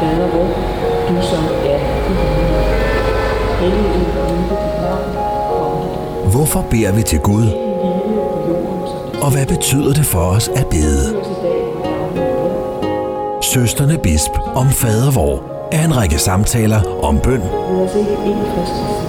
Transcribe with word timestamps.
Fader 0.00 0.28
vor, 0.28 0.48
du 1.08 1.22
som 1.22 1.44
er 1.64 1.80
i 3.60 3.80
Hvorfor 6.30 6.64
beder 6.70 6.92
vi 6.92 7.02
til 7.02 7.20
Gud, 7.20 7.46
og 9.22 9.32
hvad 9.32 9.46
betyder 9.46 9.92
det 9.92 10.06
for 10.06 10.18
os 10.18 10.48
at 10.48 10.66
bede? 10.66 11.16
Søsterne 13.42 13.98
Bisp 13.98 14.30
om 14.54 14.68
fadervor 14.68 15.42
er 15.72 15.84
en 15.84 15.96
række 15.96 16.18
samtaler 16.18 16.80
om 17.02 17.18
bøn 17.18 17.42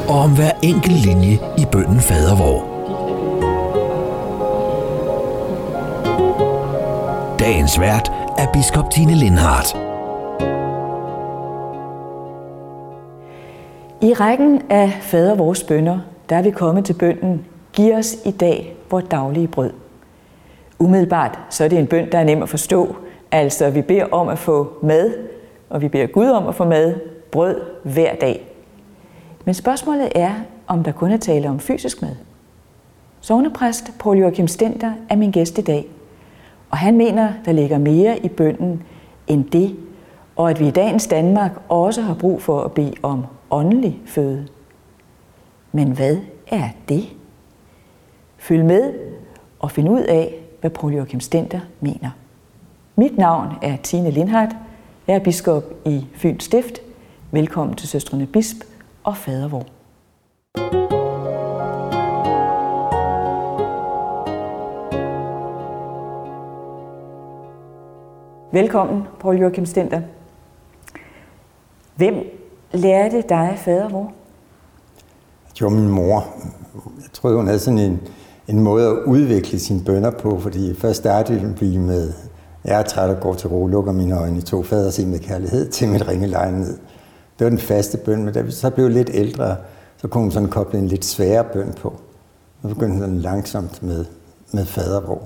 og 0.07 0.19
om 0.19 0.35
hver 0.35 0.51
enkelt 0.61 1.05
linje 1.05 1.39
i 1.57 1.65
bønnen 1.71 1.99
fadervor. 1.99 2.63
Dagens 7.39 7.79
vært 7.79 8.11
er 8.37 8.47
biskop 8.53 8.91
Tine 8.91 9.13
Lindhardt. 9.13 9.90
I 14.11 14.13
rækken 14.13 14.61
af 14.69 14.97
fader 15.01 15.35
vores 15.35 15.63
bønder, 15.63 15.99
der 16.29 16.35
er 16.35 16.41
vi 16.41 16.51
kommet 16.51 16.85
til 16.85 16.93
bønden, 16.93 17.45
giv 17.73 17.93
os 17.93 18.15
i 18.25 18.31
dag 18.31 18.75
vores 18.89 19.05
daglige 19.11 19.47
brød. 19.47 19.71
Umiddelbart 20.79 21.39
så 21.49 21.63
er 21.63 21.67
det 21.67 21.79
en 21.79 21.87
bøn, 21.87 22.11
der 22.11 22.17
er 22.17 22.23
nem 22.23 22.43
at 22.43 22.49
forstå. 22.49 22.95
Altså, 23.31 23.69
vi 23.69 23.81
beder 23.81 24.05
om 24.11 24.27
at 24.27 24.39
få 24.39 24.73
mad, 24.81 25.13
og 25.69 25.81
vi 25.81 25.87
beder 25.87 26.07
Gud 26.07 26.27
om 26.27 26.47
at 26.47 26.55
få 26.55 26.65
mad, 26.65 26.95
brød 27.31 27.61
hver 27.83 28.15
dag. 28.15 28.47
Men 29.45 29.53
spørgsmålet 29.53 30.11
er, 30.15 30.33
om 30.67 30.83
der 30.83 30.91
kun 30.91 31.11
er 31.11 31.17
tale 31.17 31.49
om 31.49 31.59
fysisk 31.59 32.01
mad. 32.01 32.15
Sognepræst 33.21 33.91
Paul 33.99 34.17
Joachim 34.17 34.47
Stenter 34.47 34.91
er 35.09 35.15
min 35.15 35.31
gæst 35.31 35.57
i 35.57 35.61
dag, 35.61 35.87
og 36.71 36.77
han 36.77 36.97
mener, 36.97 37.33
der 37.45 37.51
ligger 37.51 37.77
mere 37.77 38.19
i 38.19 38.27
bønden 38.27 38.83
end 39.27 39.45
det, 39.45 39.75
og 40.35 40.49
at 40.49 40.59
vi 40.59 40.67
i 40.67 40.71
dagens 40.71 41.07
Danmark 41.07 41.51
også 41.69 42.01
har 42.01 42.13
brug 42.13 42.41
for 42.41 42.61
at 42.61 42.71
bede 42.71 42.93
om 43.03 43.25
åndelig 43.51 44.01
føde. 44.05 44.47
Men 45.71 45.91
hvad 45.91 46.17
er 46.47 46.69
det? 46.89 47.03
Følg 48.37 48.65
med 48.65 48.93
og 49.59 49.71
find 49.71 49.89
ud 49.89 50.01
af, 50.01 50.35
hvad 50.59 50.69
Paul 50.69 50.93
Joachim 50.93 51.19
Stenter 51.19 51.59
mener. 51.79 52.09
Mit 52.95 53.17
navn 53.17 53.47
er 53.61 53.77
Tine 53.77 54.11
Lindhardt. 54.11 54.55
Jeg 55.07 55.15
er 55.15 55.23
biskop 55.23 55.63
i 55.85 56.05
Fyns 56.13 56.43
Stift. 56.43 56.81
Velkommen 57.31 57.75
til 57.75 57.87
Søstrene 57.87 58.27
Bisp 58.27 58.57
og 59.03 59.17
Fadervor. 59.17 59.65
Velkommen, 68.53 69.03
Paul 69.19 69.37
Joachim 69.37 69.65
Stenter. 69.65 70.01
Hvem 71.95 72.40
lærte 72.73 73.23
dig 73.29 73.57
fadervor? 73.57 74.11
Det 75.53 75.61
var 75.61 75.69
min 75.69 75.89
mor. 75.89 76.27
Jeg 76.75 77.09
tror, 77.13 77.35
hun 77.35 77.47
havde 77.47 77.59
sådan 77.59 77.79
en, 77.79 78.01
en 78.47 78.59
måde 78.59 78.87
at 78.87 78.97
udvikle 79.05 79.59
sine 79.59 79.81
bønder 79.85 80.11
på, 80.11 80.39
fordi 80.39 80.75
først 80.75 80.99
startede 80.99 81.55
vi 81.59 81.77
med, 81.77 82.13
jeg 82.65 82.79
er 82.79 82.83
træt 82.83 83.09
og 83.09 83.21
går 83.21 83.33
til 83.33 83.49
ro, 83.49 83.67
lukker 83.67 83.91
mine 83.91 84.19
øjne, 84.19 84.41
to 84.41 84.63
fader 84.63 84.89
se 84.89 85.05
med 85.05 85.19
kærlighed 85.19 85.69
til 85.69 85.89
mit 85.89 86.07
ringe 86.07 86.27
ned. 86.27 86.77
Det 87.39 87.45
var 87.45 87.49
den 87.49 87.59
faste 87.59 87.97
bøn, 87.97 88.25
men 88.25 88.33
da 88.33 88.41
vi 88.41 88.51
så 88.51 88.69
blev 88.69 88.89
lidt 88.89 89.09
ældre, 89.13 89.55
så 89.97 90.07
kunne 90.07 90.21
hun 90.21 90.31
sådan 90.31 90.49
koble 90.49 90.79
en 90.79 90.87
lidt 90.87 91.05
sværere 91.05 91.45
bøn 91.53 91.73
på. 91.81 91.87
Og 92.61 92.69
så 92.69 92.75
begyndte 92.75 92.93
hun 92.93 93.01
sådan 93.01 93.19
langsomt 93.19 93.83
med, 93.83 94.05
med 94.51 94.65
fadervor. 94.65 95.21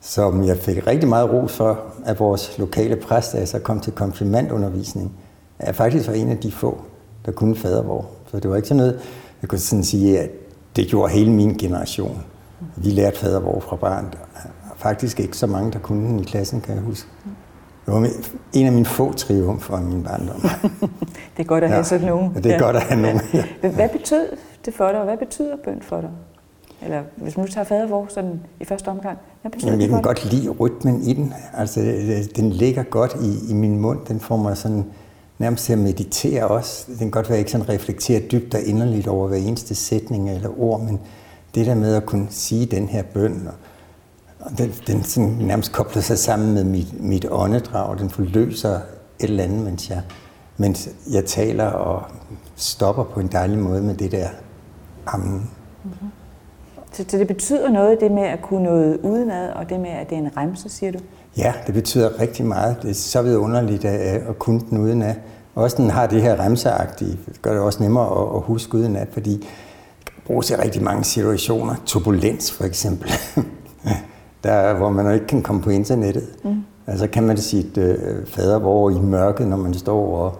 Som 0.00 0.44
jeg 0.44 0.56
fik 0.56 0.86
rigtig 0.86 1.08
meget 1.08 1.30
ro 1.30 1.46
for 1.46 1.80
af 2.04 2.18
vores 2.18 2.58
lokale 2.58 2.96
præst, 2.96 3.32
da 3.32 3.38
jeg 3.38 3.48
så 3.48 3.58
kom 3.58 3.80
til 3.80 3.92
konfirmandundervisning. 3.92 5.12
Jeg 5.66 5.74
faktisk 5.74 6.08
var 6.08 6.14
en 6.14 6.30
af 6.30 6.38
de 6.38 6.52
få, 6.52 6.78
der 7.26 7.32
kunne 7.32 7.56
fadervor. 7.56 8.06
Så 8.30 8.40
det 8.40 8.50
var 8.50 8.56
ikke 8.56 8.68
sådan 8.68 8.76
noget, 8.76 9.00
jeg 9.42 9.48
kunne 9.48 9.58
sådan 9.58 9.84
sige, 9.84 10.18
at 10.18 10.30
det 10.76 10.88
gjorde 10.88 11.12
hele 11.12 11.30
min 11.32 11.54
generation. 11.54 12.22
Vi 12.76 12.90
lærte 12.90 13.18
fadervor 13.18 13.60
fra 13.60 13.76
barn. 13.76 14.04
Der 14.04 14.18
var 14.68 14.74
faktisk 14.76 15.20
ikke 15.20 15.36
så 15.36 15.46
mange, 15.46 15.72
der 15.72 15.78
kunne 15.78 16.08
den 16.08 16.20
i 16.20 16.24
klassen, 16.24 16.60
kan 16.60 16.74
jeg 16.74 16.82
huske. 16.82 17.08
Det 17.86 17.94
var 17.94 18.08
en 18.52 18.66
af 18.66 18.72
mine 18.72 18.86
få 18.86 19.12
triumfer 19.12 19.78
i 19.78 19.82
min 19.82 20.02
barndom. 20.02 20.40
Det 21.36 21.42
er 21.42 21.44
godt 21.44 21.64
at 21.64 21.70
have 21.70 21.84
sådan 21.84 22.06
nogen. 22.06 22.32
Ja, 22.34 22.40
det 22.40 22.54
er 22.54 22.58
godt 22.58 22.76
at 22.76 22.82
have 22.82 23.02
nogen. 23.02 23.20
Ja. 23.62 23.68
Hvad 23.68 23.88
betød 23.88 24.26
det 24.64 24.74
for 24.74 24.88
dig, 24.88 24.98
og 24.98 25.04
hvad 25.04 25.16
betyder 25.16 25.56
bøn 25.64 25.82
for 25.82 26.00
dig? 26.00 26.10
Eller 26.82 27.02
hvis 27.16 27.36
nu 27.38 27.46
tager 27.46 27.64
fadervor 27.64 28.06
sådan 28.08 28.40
i 28.60 28.64
første 28.64 28.88
omgang, 28.88 29.18
hvad 29.42 29.50
betyder 29.50 29.70
Jamen, 29.70 29.80
jeg 29.80 29.88
det 29.88 29.96
for 29.96 30.02
kan 30.02 30.14
godt 30.14 30.32
lide 30.32 30.48
rytmen 30.48 31.02
i 31.02 31.12
den. 31.12 31.34
Altså, 31.54 31.80
den 32.36 32.50
ligger 32.50 32.82
godt 32.82 33.16
i, 33.22 33.50
i 33.50 33.54
min 33.54 33.78
mund. 33.78 33.98
Den 34.08 34.20
får 34.20 34.36
mig 34.36 34.56
sådan 34.56 34.84
nærmest 35.40 35.64
til 35.64 35.72
at 35.72 35.78
meditere 35.78 36.48
også. 36.48 36.84
Det 36.88 36.98
kan 36.98 37.10
godt 37.10 37.28
være, 37.28 37.38
at 37.38 37.38
jeg 37.38 37.38
ikke 37.38 37.50
sådan 37.50 37.68
reflekterer 37.68 38.20
dybt 38.20 38.54
og 38.54 38.62
inderligt 38.62 39.08
over 39.08 39.28
hver 39.28 39.36
eneste 39.36 39.74
sætning 39.74 40.30
eller 40.30 40.60
ord, 40.60 40.80
men 40.80 41.00
det 41.54 41.66
der 41.66 41.74
med 41.74 41.94
at 41.94 42.06
kunne 42.06 42.26
sige 42.30 42.66
den 42.66 42.88
her 42.88 43.02
bøn, 43.02 43.46
og, 43.46 43.54
og 44.40 44.58
den, 44.58 44.74
den 44.86 45.02
sådan 45.02 45.28
nærmest 45.28 45.72
kobler 45.72 46.02
sig 46.02 46.18
sammen 46.18 46.54
med 46.54 46.64
mit, 46.64 47.00
mit 47.02 47.26
åndedrag, 47.30 47.98
den 47.98 48.10
forløser 48.10 48.74
et 48.74 48.80
eller 49.18 49.44
andet, 49.44 49.64
mens 49.64 49.90
jeg, 49.90 50.02
mens 50.56 50.88
jeg 51.12 51.24
taler 51.24 51.66
og 51.66 52.02
stopper 52.56 53.04
på 53.04 53.20
en 53.20 53.28
dejlig 53.28 53.58
måde 53.58 53.82
med 53.82 53.94
det 53.94 54.12
der 54.12 54.28
amen. 55.06 55.50
Mm-hmm. 55.84 56.08
Så, 56.92 57.04
så 57.08 57.18
det 57.18 57.26
betyder 57.26 57.70
noget, 57.70 58.00
det 58.00 58.12
med 58.12 58.22
at 58.22 58.42
kunne 58.42 58.62
noget 58.62 59.00
udenad, 59.02 59.50
og 59.50 59.70
det 59.70 59.80
med, 59.80 59.90
at 59.90 60.10
det 60.10 60.18
er 60.18 60.22
en 60.22 60.36
remse, 60.36 60.68
siger 60.68 60.92
du? 60.92 60.98
Ja, 61.36 61.52
det 61.66 61.74
betyder 61.74 62.20
rigtig 62.20 62.46
meget. 62.46 62.76
Det 62.82 62.90
er 62.90 62.94
så 62.94 63.22
vidunderligt 63.22 63.84
at, 63.84 64.22
at 64.22 64.38
kunne 64.38 64.60
den 64.70 64.78
uden 64.78 65.02
af. 65.02 65.16
Også 65.54 65.76
den 65.76 65.90
har 65.90 66.06
det 66.06 66.22
her 66.22 66.40
remseagtige. 66.40 67.18
Det 67.26 67.42
gør 67.42 67.52
det 67.52 67.60
også 67.60 67.82
nemmere 67.82 68.06
at, 68.06 68.36
at 68.36 68.42
huske 68.42 68.74
uden 68.74 68.96
af, 68.96 69.06
fordi 69.12 69.48
bruges 70.26 70.50
i 70.50 70.54
rigtig 70.54 70.82
mange 70.82 71.04
situationer. 71.04 71.74
Turbulens 71.86 72.52
for 72.52 72.64
eksempel. 72.64 73.12
Der, 74.44 74.74
hvor 74.74 74.90
man 74.90 75.14
ikke 75.14 75.26
kan 75.26 75.42
komme 75.42 75.62
på 75.62 75.70
internettet. 75.70 76.28
Mm. 76.44 76.64
Altså 76.86 77.06
kan 77.06 77.22
man 77.22 77.36
sige 77.36 77.66
et 77.66 77.78
øh, 77.78 78.26
fadervor 78.26 78.90
i 78.90 78.94
mørket, 78.94 79.46
når 79.46 79.56
man 79.56 79.74
står 79.74 80.16
og 80.16 80.38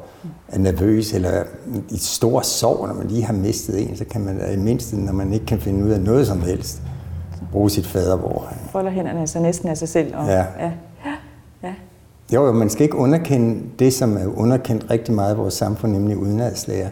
er 0.48 0.58
nervøs, 0.58 1.12
eller 1.12 1.42
i 1.90 1.96
stor 1.96 2.40
sorg, 2.40 2.86
når 2.86 2.94
man 2.94 3.06
lige 3.06 3.24
har 3.24 3.32
mistet 3.32 3.88
en, 3.88 3.96
så 3.96 4.04
kan 4.04 4.20
man 4.20 4.40
i 4.52 4.56
mindste, 4.56 4.96
når 4.96 5.12
man 5.12 5.32
ikke 5.32 5.46
kan 5.46 5.60
finde 5.60 5.84
ud 5.84 5.90
af 5.90 6.00
noget 6.00 6.26
som 6.26 6.40
helst, 6.40 6.82
bruge 7.52 7.70
sit 7.70 7.86
fadervor. 7.86 8.48
Folder 8.72 8.90
hænderne 8.90 9.26
så 9.26 9.40
næsten 9.40 9.68
af 9.68 9.76
sig 9.76 9.88
selv. 9.88 10.16
Og, 10.16 10.26
Ja. 10.26 10.44
ja. 10.58 10.72
ja. 11.62 11.74
Jo, 12.34 12.46
jo, 12.46 12.52
man 12.52 12.70
skal 12.70 12.82
ikke 12.82 12.96
underkende 12.96 13.62
det, 13.78 13.92
som 13.92 14.16
er 14.16 14.26
underkendt 14.38 14.86
rigtig 14.90 15.14
meget 15.14 15.34
i 15.34 15.36
vores 15.38 15.54
samfund, 15.54 15.92
nemlig 15.92 16.16
udenadslærer. 16.16 16.88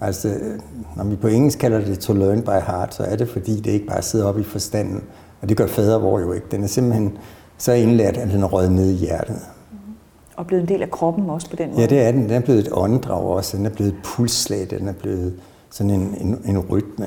Altså, 0.00 0.34
når 0.96 1.04
vi 1.04 1.16
på 1.16 1.26
engelsk 1.26 1.58
kalder 1.58 1.80
det 1.84 1.98
to 1.98 2.12
learn 2.12 2.42
by 2.42 2.48
heart, 2.66 2.94
så 2.94 3.02
er 3.02 3.16
det 3.16 3.28
fordi, 3.28 3.60
det 3.60 3.70
ikke 3.70 3.86
bare 3.86 4.02
sidder 4.02 4.26
oppe 4.26 4.40
i 4.40 4.44
forstanden. 4.44 5.02
Og 5.42 5.48
det 5.48 5.56
gør 5.56 5.66
fadervor 5.66 6.20
jo 6.20 6.32
ikke. 6.32 6.46
Den 6.50 6.62
er 6.62 6.66
simpelthen 6.66 7.18
så 7.58 7.72
indlært, 7.72 8.16
at 8.16 8.28
den 8.28 8.42
er 8.42 8.46
røget 8.46 8.72
ned 8.72 8.90
i 8.90 8.94
hjertet. 8.94 9.36
Og 10.36 10.46
blevet 10.46 10.62
en 10.62 10.68
del 10.68 10.82
af 10.82 10.90
kroppen 10.90 11.30
også 11.30 11.50
på 11.50 11.56
den 11.56 11.68
måde. 11.70 11.80
Ja, 11.80 11.86
det 11.86 12.00
er 12.02 12.12
den. 12.12 12.22
Den 12.22 12.30
er 12.30 12.40
blevet 12.40 12.60
et 12.60 12.68
åndedrag 12.72 13.22
også. 13.22 13.56
Den 13.56 13.66
er 13.66 13.70
blevet 13.70 13.92
et 13.92 13.98
pulsslag. 14.04 14.66
Den 14.70 14.88
er 14.88 14.92
blevet 14.92 15.34
sådan 15.70 15.90
en, 15.90 16.14
en, 16.20 16.38
en 16.44 16.58
rytme. 16.58 17.06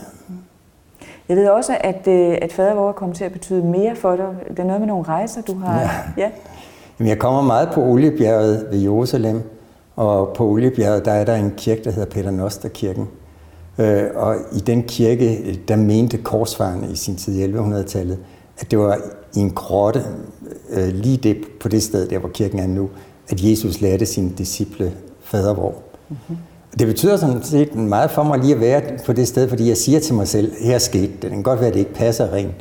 Jeg 1.29 1.37
ved 1.37 1.47
også, 1.47 1.77
at, 1.79 2.07
øh, 2.07 2.37
at 2.41 2.53
fadervor 2.53 2.91
kommer 2.91 3.15
til 3.15 3.23
at 3.23 3.31
betyde 3.31 3.63
mere 3.63 3.95
for 3.95 4.15
dig. 4.15 4.25
Det 4.49 4.59
er 4.59 4.63
noget 4.63 4.81
med 4.81 4.87
nogle 4.87 5.03
rejser, 5.03 5.41
du 5.41 5.57
har. 5.57 5.79
Ja. 5.79 5.89
ja. 6.17 6.29
Jamen, 6.99 7.09
jeg 7.09 7.19
kommer 7.19 7.41
meget 7.41 7.69
på 7.73 7.81
Oliebjerget 7.81 8.67
ved 8.71 8.79
Jerusalem, 8.79 9.41
og 9.95 10.33
på 10.35 10.47
Oliebjerget, 10.47 11.05
der 11.05 11.11
er 11.11 11.25
der 11.25 11.35
en 11.35 11.53
kirke, 11.57 11.83
der 11.83 11.91
hedder 11.91 12.09
Peter 12.09 12.31
Noster-kirken. 12.31 13.07
Øh, 13.77 14.03
og 14.15 14.35
i 14.51 14.59
den 14.59 14.83
kirke, 14.83 15.59
der 15.67 15.75
mente 15.75 16.17
korsfarerne 16.17 16.87
i 16.91 16.95
sin 16.95 17.15
tid 17.15 17.35
i 17.35 17.53
1100-tallet, 17.53 18.19
at 18.57 18.71
det 18.71 18.79
var 18.79 18.97
i 19.35 19.39
en 19.39 19.49
grotte, 19.49 20.03
øh, 20.69 20.87
lige 20.87 21.17
det, 21.17 21.37
på 21.59 21.67
det 21.67 21.83
sted, 21.83 22.07
der 22.07 22.19
hvor 22.19 22.29
kirken 22.29 22.59
er 22.59 22.67
nu, 22.67 22.89
at 23.29 23.43
Jesus 23.43 23.81
lærte 23.81 24.05
sine 24.05 24.29
disciple 24.29 24.93
fadervor. 25.21 25.73
Mm-hmm. 26.09 26.37
Det 26.79 26.87
betyder 26.87 27.17
sådan 27.17 27.43
set 27.43 27.75
meget 27.75 28.11
for 28.11 28.23
mig 28.23 28.39
lige 28.39 28.53
at 28.53 28.59
være 28.59 28.81
på 29.05 29.13
det 29.13 29.27
sted, 29.27 29.49
fordi 29.49 29.69
jeg 29.69 29.77
siger 29.77 29.99
til 29.99 30.13
mig 30.13 30.27
selv, 30.27 30.53
her 30.61 30.77
skete 30.77 31.13
det. 31.13 31.21
Det 31.21 31.29
kan 31.29 31.43
godt 31.43 31.59
være, 31.59 31.67
at 31.67 31.73
det 31.73 31.79
ikke 31.79 31.93
passer 31.93 32.33
rent 32.33 32.55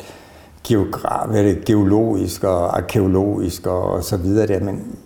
geograf, 0.64 1.28
det, 1.28 1.64
geologisk 1.64 2.44
og 2.44 2.76
arkeologisk 2.76 3.66
og 3.66 4.04
så 4.04 4.16
videre 4.16 4.46
der, 4.46 4.60
men 4.60 4.96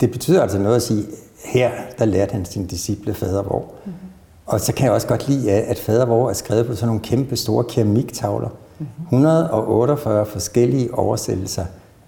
det 0.00 0.10
betyder 0.10 0.42
altså 0.42 0.58
noget 0.58 0.76
at 0.76 0.82
sige, 0.82 1.04
her 1.44 1.70
der 1.98 2.04
lærte 2.04 2.32
han 2.32 2.44
sin 2.44 2.66
disciple 2.66 3.14
fadervor. 3.14 3.64
Mm-hmm. 3.84 3.98
Og 4.46 4.60
så 4.60 4.72
kan 4.72 4.84
jeg 4.84 4.92
også 4.92 5.06
godt 5.06 5.28
lide, 5.28 5.52
at 5.52 5.78
fadervor 5.78 6.28
er 6.28 6.32
skrevet 6.32 6.66
på 6.66 6.74
sådan 6.74 6.86
nogle 6.86 7.02
kæmpe 7.02 7.36
store 7.36 7.64
keramiktavler. 7.64 8.48
Mm-hmm. 8.78 9.04
148 9.04 10.26
forskellige 10.26 10.94
oversættelser 10.94 11.64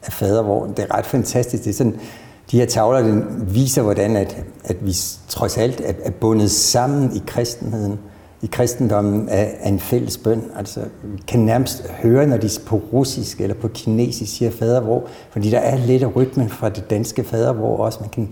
af 0.06 0.12
fadervor. 0.12 0.67
Det 0.67 0.79
er 0.79 0.99
ret 0.99 1.06
fantastisk. 1.06 1.64
Det 1.64 1.70
er 1.70 1.75
sådan, 1.75 2.00
de 2.50 2.58
her 2.58 2.66
tavler 2.66 3.00
den 3.00 3.24
viser, 3.54 3.82
hvordan 3.82 4.16
at, 4.16 4.44
at 4.64 4.86
vi 4.86 4.96
trods 5.28 5.58
alt 5.58 5.80
er, 5.84 5.92
er 6.04 6.10
bundet 6.10 6.50
sammen 6.50 7.16
i 7.16 7.22
kristenheden. 7.26 7.98
I 8.42 8.46
kristendommen 8.46 9.28
af, 9.28 9.56
af 9.60 9.68
en 9.68 9.78
fælles 9.78 10.18
bøn. 10.18 10.42
Altså, 10.56 10.80
vi 11.02 11.22
kan 11.28 11.40
nærmest 11.40 11.88
høre, 11.90 12.26
når 12.26 12.36
de 12.36 12.50
på 12.66 12.82
russisk 12.92 13.40
eller 13.40 13.54
på 13.54 13.68
kinesisk 13.68 14.36
siger 14.36 14.50
fadervor, 14.50 15.04
fordi 15.30 15.50
der 15.50 15.58
er 15.58 15.76
lidt 15.76 16.02
af 16.02 16.16
rytmen 16.16 16.48
fra 16.48 16.68
det 16.68 16.90
danske 16.90 17.24
fadervor 17.24 17.76
også. 17.76 17.98
Man 18.00 18.08
kan 18.08 18.28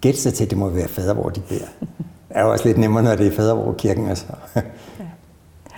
gætte 0.00 0.20
sig 0.20 0.34
til, 0.34 0.44
at 0.44 0.50
det 0.50 0.58
må 0.58 0.68
være 0.68 0.88
fader, 0.88 1.14
hvor 1.14 1.28
de 1.28 1.40
beder. 1.40 1.66
Det 2.28 2.36
er 2.36 2.42
jo 2.42 2.52
også 2.52 2.64
lidt 2.64 2.78
nemmere, 2.78 3.02
når 3.02 3.14
det 3.14 3.26
er 3.26 3.30
fader, 3.30 3.54
hvor 3.54 3.72
kirken 3.72 4.06
er 4.06 4.14
så. 4.14 4.26
Ja. 4.56 4.62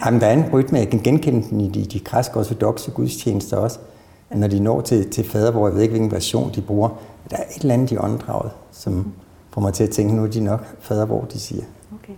Jamen, 0.05 0.20
der 0.20 0.26
er 0.26 0.32
en 0.32 0.44
rytme, 0.52 0.79
jeg 0.79 0.88
kan 0.88 1.00
genkende 1.00 1.49
den 1.50 1.61
i 1.61 1.69
de, 1.69 1.84
de 1.84 2.00
græsk 2.00 2.37
ortodoxe 2.37 2.91
gudstjenester 2.91 3.56
også. 3.56 3.79
Når 4.34 4.46
de 4.46 4.61
når 4.61 4.81
til, 4.81 5.11
til 5.11 5.25
fader, 5.25 5.50
hvor 5.50 5.69
jeg 5.69 5.75
ved 5.75 5.82
ikke, 5.82 5.93
hvilken 5.93 6.12
version 6.12 6.50
de 6.55 6.61
bruger, 6.61 6.88
der 7.31 7.37
er 7.37 7.43
et 7.57 7.61
eller 7.63 7.75
andet 7.75 7.91
i 7.93 7.97
åndedraget, 7.99 8.51
som 8.73 9.13
får 9.55 9.61
mig 9.61 9.73
til 9.75 9.85
at 9.85 9.91
tænke, 9.91 10.15
nu 10.17 10.23
er 10.23 10.27
de 10.27 10.41
nok 10.41 10.65
fader, 10.81 11.05
hvor 11.07 11.21
de 11.33 11.39
siger. 11.41 11.63
Okay. 12.03 12.13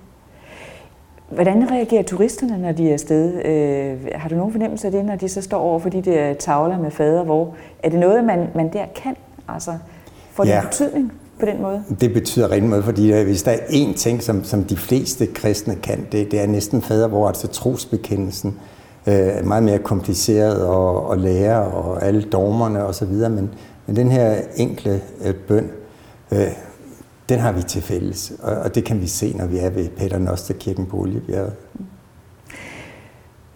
Hvordan 1.29 1.71
reagerer 1.71 2.03
turisterne, 2.03 2.59
når 2.59 2.73
de 2.73 2.89
er 2.89 2.93
afsted? 2.93 3.45
Øh, 3.45 3.99
har 4.15 4.29
du 4.29 4.35
nogen 4.35 4.53
fornemmelse 4.53 4.87
af 4.87 4.93
det, 4.93 5.05
når 5.05 5.17
de 5.17 5.29
så 5.29 5.43
står 5.43 5.59
over 5.59 5.79
for 5.79 5.89
de 5.89 6.03
der 6.03 6.35
tavler 6.35 6.79
med 6.79 6.91
fader, 6.91 7.25
hvor 7.25 7.55
er 7.83 7.89
det 7.89 7.99
noget, 8.01 8.25
man, 8.25 8.47
man 8.55 8.73
der 8.73 8.85
kan? 8.95 9.17
Altså, 9.49 9.73
får 10.33 10.45
det 10.45 10.51
Ja. 10.51 10.61
betydning 10.65 11.13
på 11.41 11.47
den 11.47 11.63
måde? 11.63 11.85
Det 12.01 12.13
betyder 12.13 12.51
rigtig 12.51 12.69
meget, 12.69 12.85
fordi 12.85 13.13
øh, 13.13 13.25
hvis 13.27 13.43
der 13.43 13.51
er 13.51 13.57
én 13.57 13.95
ting, 13.97 14.23
som, 14.23 14.45
som 14.45 14.65
de 14.65 14.77
fleste 14.77 15.27
kristne 15.27 15.75
kan, 15.75 16.07
det, 16.13 16.31
det 16.31 16.41
er 16.41 16.47
næsten 16.47 16.83
fader, 16.83 17.09
hvor 17.09 17.29
altså 17.29 17.47
trosbekendelsen 17.49 18.59
øh, 19.07 19.15
er 19.15 19.43
meget 19.43 19.63
mere 19.63 19.79
kompliceret 19.79 20.55
at, 20.55 21.13
at 21.13 21.19
lære, 21.21 21.63
og 21.63 22.03
alle 22.05 22.23
dogmerne 22.23 22.85
osv., 22.85 23.13
men, 23.13 23.51
men 23.91 23.97
den 23.97 24.11
her 24.11 24.41
enkle 24.57 25.01
øh, 25.25 25.35
bøn, 25.35 25.71
øh, 26.33 26.39
den 27.29 27.39
har 27.39 27.53
vi 27.53 27.63
til 27.63 27.83
fælles, 27.83 28.33
og, 28.43 28.57
og 28.57 28.75
det 28.75 28.85
kan 28.85 29.01
vi 29.01 29.07
se, 29.07 29.37
når 29.37 29.47
vi 29.47 29.59
er 29.59 29.71
ved 29.71 29.89
Peter 29.89 30.19
Nosterkirken 30.19 30.87
på 30.87 30.97
Oliebjerget. 30.97 31.53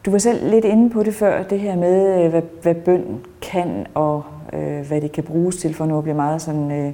Du 0.06 0.10
var 0.10 0.18
selv 0.18 0.50
lidt 0.50 0.64
inde 0.64 0.90
på 0.90 1.02
det 1.02 1.14
før, 1.14 1.42
det 1.42 1.60
her 1.60 1.76
med, 1.76 2.24
øh, 2.24 2.30
hvad, 2.30 2.42
hvad 2.62 2.74
bøn 2.74 3.20
kan, 3.42 3.86
og 3.94 4.22
øh, 4.52 4.80
hvad 4.86 5.00
det 5.00 5.12
kan 5.12 5.24
bruges 5.24 5.56
til, 5.56 5.74
for 5.74 5.86
nu 5.86 5.98
at 5.98 6.04
blive 6.04 6.16
meget 6.16 6.42
sådan, 6.42 6.70
øh, 6.72 6.92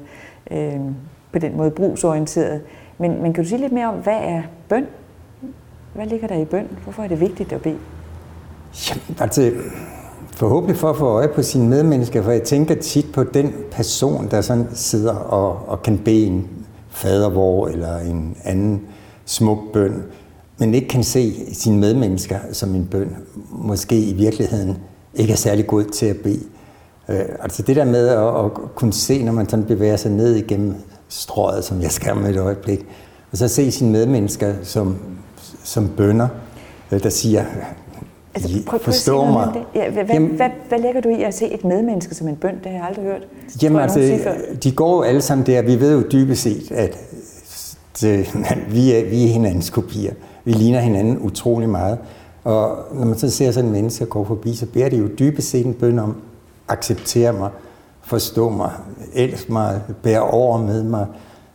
øh, 0.50 0.81
på 1.32 1.38
den 1.38 1.56
måde 1.56 1.70
brugsorienteret. 1.70 2.62
Men, 2.98 3.22
men 3.22 3.32
kan 3.32 3.44
du 3.44 3.48
sige 3.48 3.60
lidt 3.60 3.72
mere 3.72 3.88
om, 3.88 3.94
hvad 3.94 4.19
er 4.22 4.42
bøn? 4.69 4.87
Hvad 5.94 6.06
ligger 6.06 6.28
der 6.28 6.37
i 6.37 6.44
bøn? 6.44 6.69
Hvorfor 6.82 7.02
er 7.02 7.08
det 7.08 7.20
vigtigt 7.20 7.52
at 7.52 7.62
bede? 7.62 7.78
Jamen, 8.88 9.16
altså, 9.20 9.52
forhåbentlig 10.40 10.76
for 10.76 10.90
at 10.90 10.96
få 10.96 11.06
øje 11.06 11.28
på 11.28 11.42
sine 11.42 11.69
medmennesker, 11.69 12.22
for 12.22 12.31
jeg 12.31 12.42
tænker 12.42 12.75
tit 12.75 13.06
på 13.12 13.25
den 13.25 13.54
person, 13.70 14.28
der 14.31 14.40
sådan 14.40 14.66
sidder 14.75 15.14
og, 15.14 15.69
og 15.69 15.82
kan 15.82 15.98
bede 15.98 16.26
en 16.26 16.48
fadervor 16.90 17.69
eller 17.69 17.98
en 17.98 18.37
anden 18.44 18.82
smuk 19.25 19.58
bøn, 19.72 20.02
men 20.58 20.75
ikke 20.75 20.88
kan 20.88 21.04
se 21.04 21.54
sine 21.54 21.78
medmennesker 21.78 22.38
som 22.52 22.75
en 22.75 22.87
bøn, 22.90 23.16
måske 23.50 24.00
i 24.00 24.12
virkeligheden 24.12 24.76
ikke 25.14 25.32
er 25.32 25.37
særlig 25.37 25.66
god 25.66 25.84
til 25.84 26.06
at 26.06 26.16
bede. 26.16 26.44
Øh, 27.08 27.25
altså 27.40 27.62
det 27.62 27.76
der 27.76 27.84
med 27.84 28.08
at, 28.08 28.44
at 28.44 28.75
kunne 28.75 28.92
se, 28.92 29.22
når 29.22 29.32
man 29.32 29.48
sådan 29.48 29.66
bevæger 29.66 29.96
sig 29.96 30.10
ned 30.10 30.34
igennem 30.34 30.75
strøget, 31.08 31.64
som 31.64 31.82
jeg 31.82 31.90
skal 31.90 32.16
med 32.16 32.31
et 32.31 32.37
øjeblik, 32.37 32.87
og 33.32 33.38
så 33.38 33.48
se 33.48 33.70
sine 33.70 33.90
medmennesker 33.90 34.54
som, 34.62 34.96
som 35.64 35.88
bønder, 35.96 36.28
øh, 36.92 37.02
der 37.02 37.10
siger, 37.10 37.44
Altså, 38.35 38.49
"I 38.49 38.62
prøv, 38.67 38.79
prøv 38.79 38.85
forstår 38.85 39.25
mig. 39.32 39.49
det. 39.55 39.62
Ja, 39.75 39.91
hvad, 39.91 40.05
Jamen- 40.12 40.31
hvad, 40.37 40.49
hvad 40.69 40.79
lægger 40.79 41.00
du 41.00 41.09
i 41.09 41.23
at 41.23 41.35
se 41.35 41.53
et 41.55 41.65
medmenneske 41.65 42.15
som 42.15 42.29
en 42.29 42.37
bøn? 42.37 42.55
Det 42.55 42.67
har 42.67 42.73
jeg 42.73 42.87
aldrig 42.88 43.05
hørt. 43.05 43.23
Jamen 43.62 43.77
jeg, 43.77 43.82
altså, 43.82 44.32
de 44.62 44.73
går 44.73 44.97
jo 44.97 45.03
alle 45.03 45.21
sammen 45.21 45.47
der. 45.47 45.62
Vi 45.62 45.81
ved 45.81 45.93
jo 45.94 46.03
dybest 46.12 46.43
set, 46.43 46.73
at 46.73 46.99
det, 48.00 48.35
vi, 48.75 48.93
er, 48.93 49.05
vi 49.11 49.25
er 49.25 49.29
hinandens 49.29 49.71
kopier. 49.71 50.12
Vi 50.44 50.53
ligner 50.53 50.81
hinanden 50.81 51.19
utrolig 51.19 51.69
meget. 51.69 51.99
Og 52.44 52.79
når 52.94 53.06
man 53.06 53.19
så 53.19 53.31
ser 53.31 53.50
sådan 53.50 53.67
en 53.69 53.73
menneske 53.73 54.05
gå 54.06 54.25
forbi, 54.25 54.55
så 54.55 54.67
beder 54.67 54.88
de 54.88 54.97
jo 54.97 55.09
dybest 55.19 55.50
set 55.50 55.67
en 55.67 55.75
bøn 55.75 55.99
om, 55.99 56.17
accepter 56.69 57.33
mig, 57.33 57.50
forstå 58.03 58.49
mig, 58.49 58.71
elsk 59.15 59.50
mig, 59.50 59.81
bær 60.03 60.19
over 60.19 60.59
med 60.59 60.83
mig, 60.83 61.06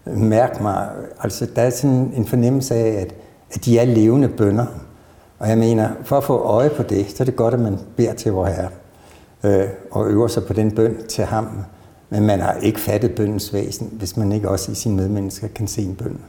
mærk 0.05 0.61
mig. 0.61 0.87
Altså, 1.23 1.47
der 1.55 1.61
er 1.61 1.69
sådan 1.69 2.11
en 2.15 2.25
fornemmelse 2.25 2.75
af, 2.75 3.01
at, 3.01 3.13
at 3.51 3.65
de 3.65 3.79
er 3.79 3.85
levende 3.85 4.27
bønder. 4.27 4.65
Og 5.39 5.49
jeg 5.49 5.57
mener, 5.57 5.89
for 6.03 6.17
at 6.17 6.23
få 6.23 6.37
øje 6.37 6.69
på 6.69 6.83
det, 6.83 7.09
så 7.09 7.23
er 7.23 7.25
det 7.25 7.35
godt, 7.35 7.53
at 7.53 7.59
man 7.59 7.79
beder 7.95 8.13
til 8.13 8.31
vor 8.31 8.45
Herre 8.45 8.69
øh, 9.43 9.69
og 9.91 10.07
øver 10.07 10.27
sig 10.27 10.43
på 10.43 10.53
den 10.53 10.75
bøn 10.75 10.97
til 11.07 11.23
ham. 11.23 11.47
Men 12.09 12.25
man 12.25 12.39
har 12.39 12.53
ikke 12.53 12.79
fattet 12.79 13.15
bøndens 13.15 13.53
væsen, 13.53 13.89
hvis 13.91 14.17
man 14.17 14.31
ikke 14.31 14.49
også 14.49 14.71
i 14.71 14.75
sine 14.75 14.95
medmennesker 14.95 15.47
kan 15.47 15.67
se 15.67 15.81
en 15.81 15.95
bøn. 15.95 16.19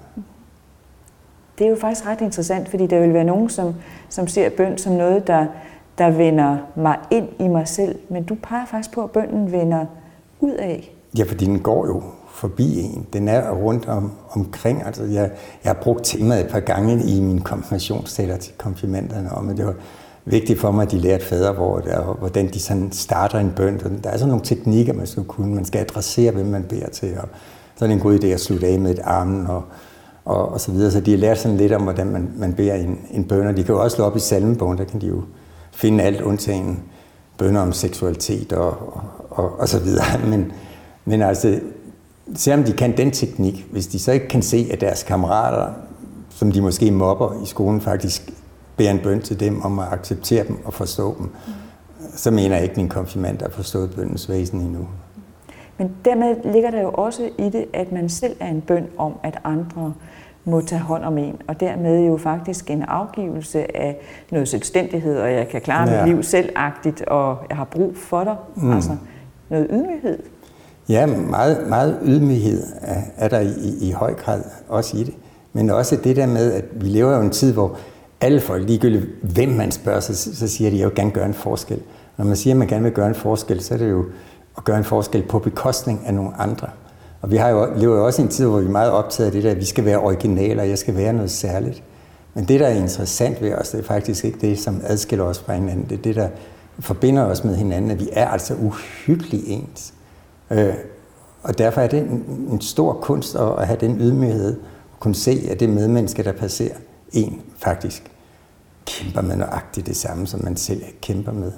Det 1.58 1.66
er 1.66 1.70
jo 1.70 1.76
faktisk 1.76 2.06
ret 2.06 2.20
interessant, 2.20 2.68
fordi 2.68 2.86
der 2.86 3.00
vil 3.00 3.14
være 3.14 3.24
nogen, 3.24 3.50
som, 3.50 3.74
som 4.08 4.26
ser 4.26 4.50
bøn 4.50 4.78
som 4.78 4.92
noget, 4.92 5.26
der, 5.26 5.46
der 5.98 6.10
vender 6.10 6.56
mig 6.76 6.98
ind 7.10 7.28
i 7.38 7.48
mig 7.48 7.68
selv. 7.68 7.98
Men 8.08 8.24
du 8.24 8.36
peger 8.42 8.66
faktisk 8.66 8.94
på, 8.94 9.02
at 9.04 9.10
bønnen 9.10 9.52
vender 9.52 9.86
ud 10.40 10.52
af. 10.52 10.94
Ja, 11.18 11.24
fordi 11.24 11.44
den 11.44 11.60
går 11.60 11.86
jo 11.86 12.02
forbi 12.36 12.80
en. 12.80 13.06
Den 13.12 13.28
er 13.28 13.50
rundt 13.50 13.88
om, 13.88 14.12
omkring. 14.30 14.86
Altså, 14.86 15.02
jeg, 15.02 15.30
jeg 15.64 15.72
har 15.72 15.78
brugt 15.82 16.04
temaet 16.04 16.44
et 16.44 16.50
par 16.50 16.60
gange 16.60 17.04
i 17.04 17.20
min 17.20 17.40
konfirmationstaler 17.40 18.36
til 18.36 18.52
konfirmanderne 18.58 19.32
om, 19.32 19.48
at 19.48 19.56
det 19.56 19.66
var 19.66 19.74
vigtigt 20.24 20.60
for 20.60 20.70
mig, 20.70 20.82
at 20.82 20.90
de 20.90 20.98
lærte 20.98 21.24
fader, 21.24 21.52
hvor 21.52 21.78
der, 21.78 21.98
og 21.98 22.14
hvordan 22.14 22.48
de 22.48 22.60
sådan 22.60 22.92
starter 22.92 23.38
en 23.38 23.52
bøn. 23.56 23.80
Der 24.04 24.10
er 24.10 24.16
sådan 24.16 24.28
nogle 24.28 24.44
teknikker, 24.44 24.92
man 24.92 25.06
skal 25.06 25.24
kunne. 25.24 25.54
Man 25.54 25.64
skal 25.64 25.78
adressere, 25.80 26.32
hvem 26.32 26.46
man 26.46 26.62
beder 26.62 26.88
til. 26.88 27.18
Og 27.18 27.28
så 27.76 27.84
er 27.84 27.86
det 27.86 27.94
en 27.94 28.02
god 28.02 28.18
idé 28.18 28.26
at 28.26 28.40
slutte 28.40 28.66
af 28.66 28.80
med 28.80 28.90
et 28.90 29.00
armen 29.04 29.46
og, 29.46 29.62
og, 30.24 30.52
og 30.52 30.60
så 30.60 30.72
videre. 30.72 30.90
Så 30.90 31.00
de 31.00 31.10
har 31.10 31.18
lært 31.18 31.38
sådan 31.38 31.56
lidt 31.56 31.72
om, 31.72 31.82
hvordan 31.82 32.06
man, 32.06 32.30
man 32.36 32.52
beder 32.52 32.74
en, 32.74 32.98
en 33.10 33.24
bøn. 33.24 33.46
Og 33.46 33.56
de 33.56 33.64
kan 33.64 33.74
jo 33.74 33.82
også 33.82 33.94
slå 33.94 34.04
op 34.04 34.16
i 34.16 34.20
salmebogen, 34.20 34.78
der 34.78 34.84
kan 34.84 35.00
de 35.00 35.06
jo 35.06 35.22
finde 35.72 36.04
alt 36.04 36.20
undtagen 36.20 36.82
bønder 37.38 37.60
om 37.60 37.72
seksualitet 37.72 38.52
og, 38.52 38.70
og, 38.70 39.02
og, 39.30 39.60
og 39.60 39.68
så 39.68 39.78
videre. 39.78 40.04
Men, 40.30 40.52
men 41.04 41.22
altså, 41.22 41.60
selvom 42.34 42.64
de 42.64 42.72
kan 42.72 42.96
den 42.96 43.10
teknik, 43.10 43.66
hvis 43.72 43.86
de 43.86 43.98
så 43.98 44.12
ikke 44.12 44.28
kan 44.28 44.42
se, 44.42 44.68
at 44.72 44.80
deres 44.80 45.02
kammerater, 45.02 45.72
som 46.30 46.52
de 46.52 46.60
måske 46.62 46.90
mobber 46.90 47.42
i 47.42 47.46
skolen, 47.46 47.80
faktisk 47.80 48.30
beder 48.76 48.90
en 48.90 48.98
bøn 48.98 49.20
til 49.20 49.40
dem 49.40 49.62
om 49.62 49.78
at 49.78 49.86
acceptere 49.92 50.44
dem 50.48 50.58
og 50.64 50.74
forstå 50.74 51.16
dem, 51.18 51.30
så 52.14 52.30
mener 52.30 52.54
jeg 52.54 52.62
ikke, 52.62 52.72
at 52.72 52.76
min 52.76 52.88
konfirmand 52.88 53.42
har 53.42 53.48
forstået 53.48 53.90
bøndens 53.96 54.28
væsen 54.28 54.60
endnu. 54.60 54.88
Men 55.78 55.90
dermed 56.04 56.36
ligger 56.52 56.70
der 56.70 56.80
jo 56.80 56.90
også 56.90 57.28
i 57.38 57.48
det, 57.50 57.64
at 57.72 57.92
man 57.92 58.08
selv 58.08 58.36
er 58.40 58.48
en 58.48 58.60
bøn 58.60 58.86
om, 58.98 59.12
at 59.22 59.38
andre 59.44 59.92
må 60.44 60.60
tage 60.60 60.80
hånd 60.80 61.04
om 61.04 61.18
en, 61.18 61.36
og 61.48 61.60
dermed 61.60 62.06
jo 62.06 62.16
faktisk 62.16 62.70
en 62.70 62.82
afgivelse 62.82 63.76
af 63.76 63.96
noget 64.30 64.48
selvstændighed, 64.48 65.18
og 65.18 65.32
jeg 65.32 65.48
kan 65.48 65.60
klare 65.60 65.90
Ja. 65.90 66.04
mit 66.04 66.14
liv 66.14 66.22
selvagtigt, 66.22 67.02
og 67.02 67.36
jeg 67.48 67.56
har 67.56 67.64
brug 67.64 67.96
for 67.96 68.24
dig. 68.24 68.36
Mm. 68.56 68.72
Altså 68.72 68.96
noget 69.50 69.66
ydmyghed. 69.70 70.18
Ja, 70.88 71.06
meget, 71.06 71.68
meget 71.68 71.98
ydmyghed 72.04 72.62
er, 72.80 73.02
er 73.16 73.28
der 73.28 73.40
i, 73.40 73.74
i, 73.80 73.90
høj 73.90 74.14
grad 74.14 74.42
også 74.68 74.96
i 74.96 75.04
det. 75.04 75.14
Men 75.52 75.70
også 75.70 75.96
det 75.96 76.16
der 76.16 76.26
med, 76.26 76.52
at 76.52 76.64
vi 76.74 76.88
lever 76.88 77.16
jo 77.16 77.22
en 77.22 77.30
tid, 77.30 77.52
hvor 77.52 77.76
alle 78.20 78.40
folk, 78.40 78.66
ligegyldigt 78.66 79.06
hvem 79.22 79.48
man 79.48 79.70
spørger, 79.70 80.00
så, 80.00 80.14
så 80.34 80.48
siger 80.48 80.70
de, 80.70 80.76
at 80.76 80.80
jeg 80.80 80.88
vil 80.88 80.96
gerne 80.96 81.10
gøre 81.10 81.26
en 81.26 81.34
forskel. 81.34 81.80
Når 82.16 82.24
man 82.24 82.36
siger, 82.36 82.54
at 82.54 82.58
man 82.58 82.68
gerne 82.68 82.82
vil 82.82 82.92
gøre 82.92 83.08
en 83.08 83.14
forskel, 83.14 83.62
så 83.62 83.74
er 83.74 83.78
det 83.78 83.90
jo 83.90 84.04
at 84.56 84.64
gøre 84.64 84.78
en 84.78 84.84
forskel 84.84 85.22
på 85.22 85.38
bekostning 85.38 86.02
af 86.06 86.14
nogle 86.14 86.30
andre. 86.38 86.68
Og 87.22 87.30
vi 87.30 87.36
har 87.36 87.48
jo, 87.48 87.68
lever 87.76 87.96
jo 87.96 88.06
også 88.06 88.22
i 88.22 88.24
en 88.24 88.30
tid, 88.30 88.46
hvor 88.46 88.58
vi 88.58 88.66
er 88.66 88.70
meget 88.70 88.90
optaget 88.90 89.26
af 89.26 89.32
det 89.32 89.44
der, 89.44 89.50
at 89.50 89.56
vi 89.56 89.64
skal 89.64 89.84
være 89.84 89.98
originaler, 89.98 90.62
jeg 90.62 90.78
skal 90.78 90.96
være 90.96 91.12
noget 91.12 91.30
særligt. 91.30 91.82
Men 92.34 92.44
det, 92.44 92.60
der 92.60 92.66
er 92.66 92.74
interessant 92.74 93.42
ved 93.42 93.54
os, 93.54 93.68
det 93.68 93.80
er 93.80 93.84
faktisk 93.84 94.24
ikke 94.24 94.38
det, 94.40 94.58
som 94.58 94.80
adskiller 94.84 95.24
os 95.24 95.38
fra 95.38 95.54
hinanden. 95.54 95.86
Det 95.88 95.98
er 95.98 96.02
det, 96.02 96.16
der 96.16 96.28
forbinder 96.80 97.24
os 97.24 97.44
med 97.44 97.56
hinanden, 97.56 97.90
at 97.90 98.00
vi 98.00 98.08
er 98.12 98.28
altså 98.28 98.54
uhyggeligt 98.54 99.44
ens. 99.46 99.94
Øh, 100.50 100.74
og 101.42 101.58
derfor 101.58 101.80
er 101.80 101.86
det 101.86 101.98
en, 102.00 102.48
en 102.50 102.60
stor 102.60 102.92
kunst 102.92 103.36
at, 103.36 103.58
at 103.58 103.66
have 103.66 103.78
den 103.80 104.00
ydmyghed, 104.00 104.60
at 104.94 105.00
kunne 105.00 105.14
se, 105.14 105.40
at 105.50 105.60
det 105.60 105.68
medmenneske, 105.68 106.22
der 106.22 106.32
passerer 106.32 106.76
en, 107.12 107.42
faktisk 107.58 108.10
kæmper 108.86 109.20
med 109.20 109.36
nøjagtigt 109.36 109.86
det 109.86 109.96
samme, 109.96 110.26
som 110.26 110.44
man 110.44 110.56
selv 110.56 110.82
kæmper 111.02 111.32
med. 111.32 111.52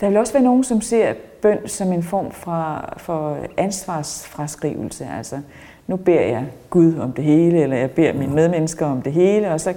Der 0.00 0.08
vil 0.08 0.16
også 0.16 0.32
være 0.32 0.42
nogen, 0.42 0.64
som 0.64 0.80
ser 0.80 1.14
bøn 1.42 1.68
som 1.68 1.92
en 1.92 2.02
form 2.02 2.30
for, 2.30 2.94
for 2.96 3.38
ansvarsfraskrivelse. 3.56 5.06
Altså, 5.06 5.40
nu 5.86 5.96
beder 5.96 6.20
jeg 6.20 6.46
Gud 6.70 6.98
om 6.98 7.12
det 7.12 7.24
hele, 7.24 7.62
eller 7.62 7.76
jeg 7.76 7.90
beder 7.90 8.12
mine 8.12 8.34
medmennesker 8.34 8.86
om 8.86 9.02
det 9.02 9.12
hele, 9.12 9.50
og 9.50 9.60
så 9.60 9.74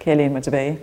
kan 0.00 0.10
jeg 0.10 0.16
læne 0.16 0.32
mig 0.32 0.42
tilbage. 0.42 0.78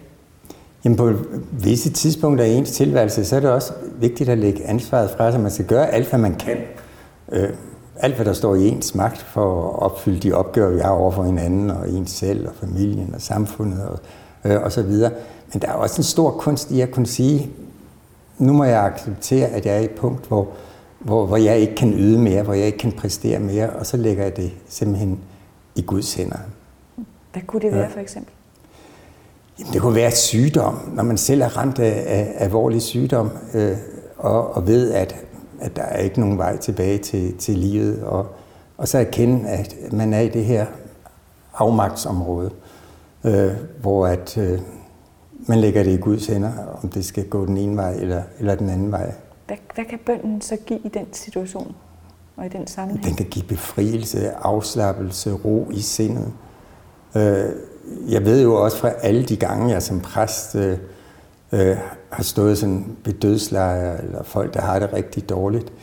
Jamen 0.84 0.98
på 0.98 1.14
visse 1.52 1.92
tidspunkter 1.92 2.46
i 2.46 2.54
ens 2.54 2.72
tilværelse, 2.72 3.26
så 3.26 3.36
er 3.36 3.40
det 3.40 3.50
også 3.50 3.74
vigtigt 4.00 4.30
at 4.30 4.38
lægge 4.38 4.68
ansvaret 4.68 5.10
fra 5.10 5.32
sig. 5.32 5.42
Man 5.42 5.52
skal 5.52 5.66
gøre 5.66 5.90
alt, 5.90 6.10
hvad 6.10 6.20
man 6.20 6.36
kan. 6.36 6.58
Øh, 7.32 7.50
alt, 7.98 8.16
hvad 8.16 8.26
der 8.26 8.34
står 8.34 8.56
i 8.56 8.68
ens 8.68 8.96
magt 8.96 9.22
for 9.22 9.68
at 9.68 9.80
opfylde 9.80 10.20
de 10.20 10.34
opgaver, 10.34 10.70
vi 10.70 10.80
har 10.80 10.90
over 10.90 11.12
for 11.12 11.24
hinanden, 11.24 11.70
og 11.70 11.90
ens 11.90 12.12
selv, 12.12 12.48
og 12.48 12.54
familien, 12.56 13.16
og 13.16 13.22
samfundet, 13.22 13.86
og, 13.86 14.00
øh, 14.52 14.62
og 14.62 14.72
så 14.72 14.82
videre. 14.82 15.12
Men 15.54 15.62
der 15.62 15.68
er 15.68 15.74
også 15.74 16.00
en 16.00 16.04
stor 16.04 16.32
kunst 16.32 16.72
i 16.72 16.82
at 16.82 16.92
kunne 16.92 17.06
sige, 17.06 17.50
nu 18.38 18.54
må 18.54 18.64
jeg 18.64 18.84
acceptere, 18.86 19.48
at 19.48 19.66
jeg 19.66 19.76
er 19.76 19.80
i 19.80 19.84
et 19.84 19.92
punkt, 19.92 20.28
hvor, 20.28 20.48
hvor, 21.00 21.26
hvor 21.26 21.38
jeg 21.38 21.60
ikke 21.60 21.76
kan 21.76 21.94
yde 21.94 22.20
mere, 22.20 22.44
hvor 22.44 22.54
jeg 22.54 22.66
ikke 22.66 22.78
kan 22.78 22.92
præstere 22.92 23.40
mere, 23.40 23.70
og 23.70 23.86
så 23.86 23.98
lægger 23.98 24.24
jeg 24.24 24.38
det 24.38 24.52
simpelthen 24.68 25.20
i 25.76 25.82
Guds 25.82 26.14
hænder. 26.14 26.38
Hvad 27.32 27.42
kunne 27.48 27.62
det 27.62 27.72
være 27.72 27.90
for 27.90 28.00
eksempel? 28.00 28.34
Jamen, 29.62 29.74
det 29.74 29.82
kunne 29.82 29.96
være 29.96 30.12
sygdom, 30.12 30.92
når 30.94 31.04
man 31.04 31.18
selv 31.18 31.42
er 31.42 31.58
ramt 31.58 31.80
af, 31.80 32.04
af 32.08 32.34
alvorlig 32.38 32.82
sygdom, 32.82 33.30
øh, 33.54 33.78
og, 34.18 34.56
og 34.56 34.68
ved, 34.68 34.92
at, 34.92 35.16
at 35.60 35.76
der 35.76 35.82
er 35.82 35.98
ikke 35.98 36.20
nogen 36.20 36.38
vej 36.38 36.58
tilbage 36.58 36.98
til, 36.98 37.38
til 37.38 37.58
livet, 37.58 38.04
og, 38.04 38.28
Og 38.78 38.88
så 38.88 38.98
erkende, 38.98 39.50
at 39.50 39.76
man 39.92 40.14
er 40.14 40.20
i 40.20 40.30
det 40.30 40.46
her 40.46 40.66
afmagtsområde, 41.54 42.52
øh, 43.24 43.52
hvor 43.82 44.08
at, 44.08 44.38
øh, 44.38 44.60
man 45.48 45.60
lægger 45.60 45.84
det 45.84 45.92
i 45.92 45.98
Guds 45.98 46.28
hænder, 46.28 46.52
om 46.84 46.90
det 46.90 47.06
skal 47.06 47.30
gå 47.30 47.46
den 47.46 47.58
ene 47.58 47.78
vej 47.78 47.94
eller, 47.94 48.24
eller 48.40 48.56
den 48.56 48.70
anden 48.70 48.92
vej. 48.92 49.14
Hvad, 49.48 49.58
hvad 49.76 49.86
kan 49.86 50.00
bønden 50.06 50.42
så 50.42 50.58
give 50.66 50.80
i 50.80 50.90
den 50.90 51.06
situation 51.14 51.76
og 52.38 52.46
i 52.46 52.50
den 52.50 52.68
sammenhæng? 52.68 53.06
Den 53.06 53.16
kan 53.16 53.26
give 53.26 53.46
befrielse, 53.46 54.32
afslappelse, 54.32 55.32
ro 55.32 55.68
i 55.72 55.82
sindet. 55.82 56.34
Øh, 57.16 57.50
jeg 58.10 58.26
ved 58.26 58.42
jo 58.42 58.56
også 58.56 58.78
fra 58.78 58.92
alle 59.02 59.24
de 59.24 59.36
gange, 59.36 59.74
jeg 59.74 59.84
som 59.84 60.00
præst 60.00 60.56
øh, 60.56 60.78
øh, 61.52 61.78
har 62.10 62.24
stået 62.24 62.58
sådan 62.58 62.86
ved 63.06 63.14
dødslejre, 63.14 64.04
eller 64.04 64.24
folk, 64.24 64.54
der 64.54 64.62
har 64.62 64.80
det 64.80 64.94
rigtig 64.94 65.30
dårligt, 65.30 65.74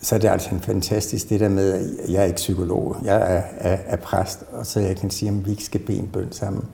så 0.00 0.14
er 0.14 0.18
det 0.18 0.28
altså 0.28 0.54
en 0.54 0.60
fantastisk 0.60 1.28
det 1.28 1.40
der 1.40 1.48
med, 1.48 1.72
at 1.72 2.10
jeg 2.12 2.20
er 2.20 2.24
ikke 2.24 2.36
psykolog, 2.36 2.96
jeg 3.04 3.16
er, 3.16 3.42
er, 3.58 3.78
er 3.86 3.96
præst, 3.96 4.44
og 4.52 4.66
så 4.66 4.80
jeg 4.80 4.96
kan 4.96 5.10
sige, 5.10 5.28
at 5.28 5.46
vi 5.46 5.50
ikke 5.50 5.64
skal 5.64 5.80
bede 5.80 5.98
en 5.98 6.10
bøn 6.12 6.32
sammen. 6.32 6.64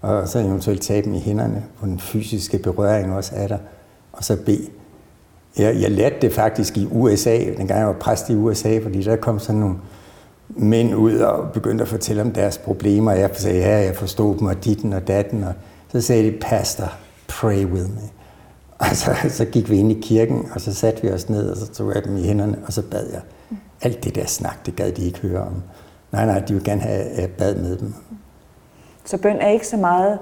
Og 0.00 0.28
så 0.28 0.38
eventuelt 0.38 0.82
tage 0.82 1.02
dem 1.02 1.14
i 1.14 1.18
hænderne, 1.18 1.64
hvor 1.78 1.88
den 1.88 2.00
fysiske 2.00 2.58
berøring 2.58 3.12
også 3.12 3.32
er 3.34 3.48
der, 3.48 3.58
og 4.12 4.24
så 4.24 4.36
bede. 4.46 4.66
Jeg, 5.58 5.80
jeg 5.80 5.90
lærte 5.90 6.16
det 6.20 6.32
faktisk 6.32 6.76
i 6.76 6.88
USA, 6.90 7.36
dengang 7.36 7.78
jeg 7.78 7.86
var 7.86 7.92
præst 7.92 8.30
i 8.30 8.34
USA, 8.34 8.78
fordi 8.82 9.02
der 9.02 9.16
kom 9.16 9.38
sådan 9.38 9.60
nogle 9.60 9.76
mænd 10.56 10.94
ud 10.94 11.18
og 11.18 11.52
begyndte 11.52 11.82
at 11.82 11.88
fortælle 11.88 12.22
om 12.22 12.30
deres 12.30 12.58
problemer. 12.58 13.12
Jeg 13.12 13.30
sagde, 13.34 13.58
ja, 13.58 13.84
jeg 13.84 13.96
forstod 13.96 14.38
dem, 14.38 14.46
og 14.46 14.64
ditten 14.64 14.92
og 14.92 15.08
datten. 15.08 15.44
Og 15.44 15.52
så 15.92 16.00
sagde 16.00 16.32
de, 16.32 16.38
pastor, 16.40 16.92
pray 17.28 17.64
with 17.64 17.90
me. 17.90 18.00
Og 18.78 18.86
så, 18.86 19.10
så 19.28 19.44
gik 19.44 19.70
vi 19.70 19.76
ind 19.76 19.92
i 19.92 20.00
kirken, 20.02 20.48
og 20.54 20.60
så 20.60 20.74
satte 20.74 21.02
vi 21.02 21.10
os 21.10 21.28
ned, 21.28 21.50
og 21.50 21.56
så 21.56 21.66
tog 21.66 21.94
jeg 21.94 22.04
dem 22.04 22.16
i 22.16 22.22
hænderne, 22.22 22.58
og 22.66 22.72
så 22.72 22.82
bad 22.90 23.06
jeg. 23.12 23.20
Alt 23.82 24.04
det 24.04 24.14
der 24.14 24.26
snak, 24.26 24.66
det 24.66 24.76
gad 24.76 24.92
de 24.92 25.02
ikke 25.02 25.18
høre 25.18 25.40
om. 25.40 25.62
Nej, 26.12 26.26
nej, 26.26 26.38
de 26.38 26.52
ville 26.52 26.70
gerne 26.70 26.80
have, 26.80 27.02
at 27.02 27.20
jeg 27.20 27.30
bad 27.30 27.54
med 27.54 27.76
dem. 27.76 27.94
Så 29.04 29.18
bøn 29.18 29.36
er 29.36 29.48
ikke 29.48 29.66
så 29.66 29.76
meget, 29.76 30.18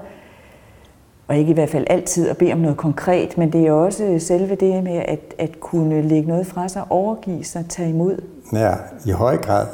og 1.29 1.37
ikke 1.37 1.51
i 1.51 1.55
hvert 1.55 1.71
fald 1.71 1.85
altid 1.91 2.29
at 2.29 2.37
bede 2.37 2.53
om 2.53 2.59
noget 2.59 2.77
konkret, 2.77 3.39
men 3.39 3.53
det 3.53 3.67
er 3.67 3.73
også 3.73 4.17
selve 4.19 4.55
det 4.55 4.85
med 4.85 4.97
at, 4.97 5.35
at 5.39 5.61
kunne 5.61 6.03
lægge 6.03 6.29
noget 6.29 6.47
fra 6.47 6.69
sig, 6.69 6.85
overgive 6.91 7.45
sig, 7.45 7.67
tage 7.69 7.91
imod. 7.91 8.23
Ja, 8.53 8.75
i 9.07 9.11
høj 9.11 9.37
grad. 9.37 9.67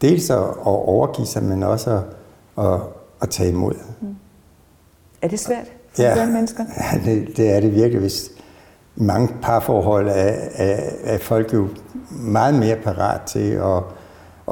Dels 0.00 0.30
at 0.30 0.38
overgive 0.64 1.26
sig, 1.26 1.42
men 1.42 1.62
også 1.62 1.90
at, 1.90 2.64
at, 2.64 2.80
at 3.22 3.30
tage 3.30 3.50
imod. 3.50 3.74
Mm. 4.00 4.16
Er 5.22 5.28
det 5.28 5.40
svært 5.40 5.66
for 5.94 6.02
ja, 6.02 6.26
mennesker? 6.26 6.64
Ja, 6.92 7.10
det, 7.10 7.36
det 7.36 7.50
er 7.56 7.60
det 7.60 7.74
virkelig. 7.74 8.00
Hvis 8.00 8.30
i 8.96 9.02
mange 9.02 9.34
parforhold 9.42 10.08
er, 10.08 10.34
er, 10.54 10.90
er 11.04 11.18
folk 11.18 11.52
jo 11.54 11.68
meget 12.10 12.54
mere 12.54 12.76
parat 12.76 13.20
til 13.20 13.50
at, 13.50 13.82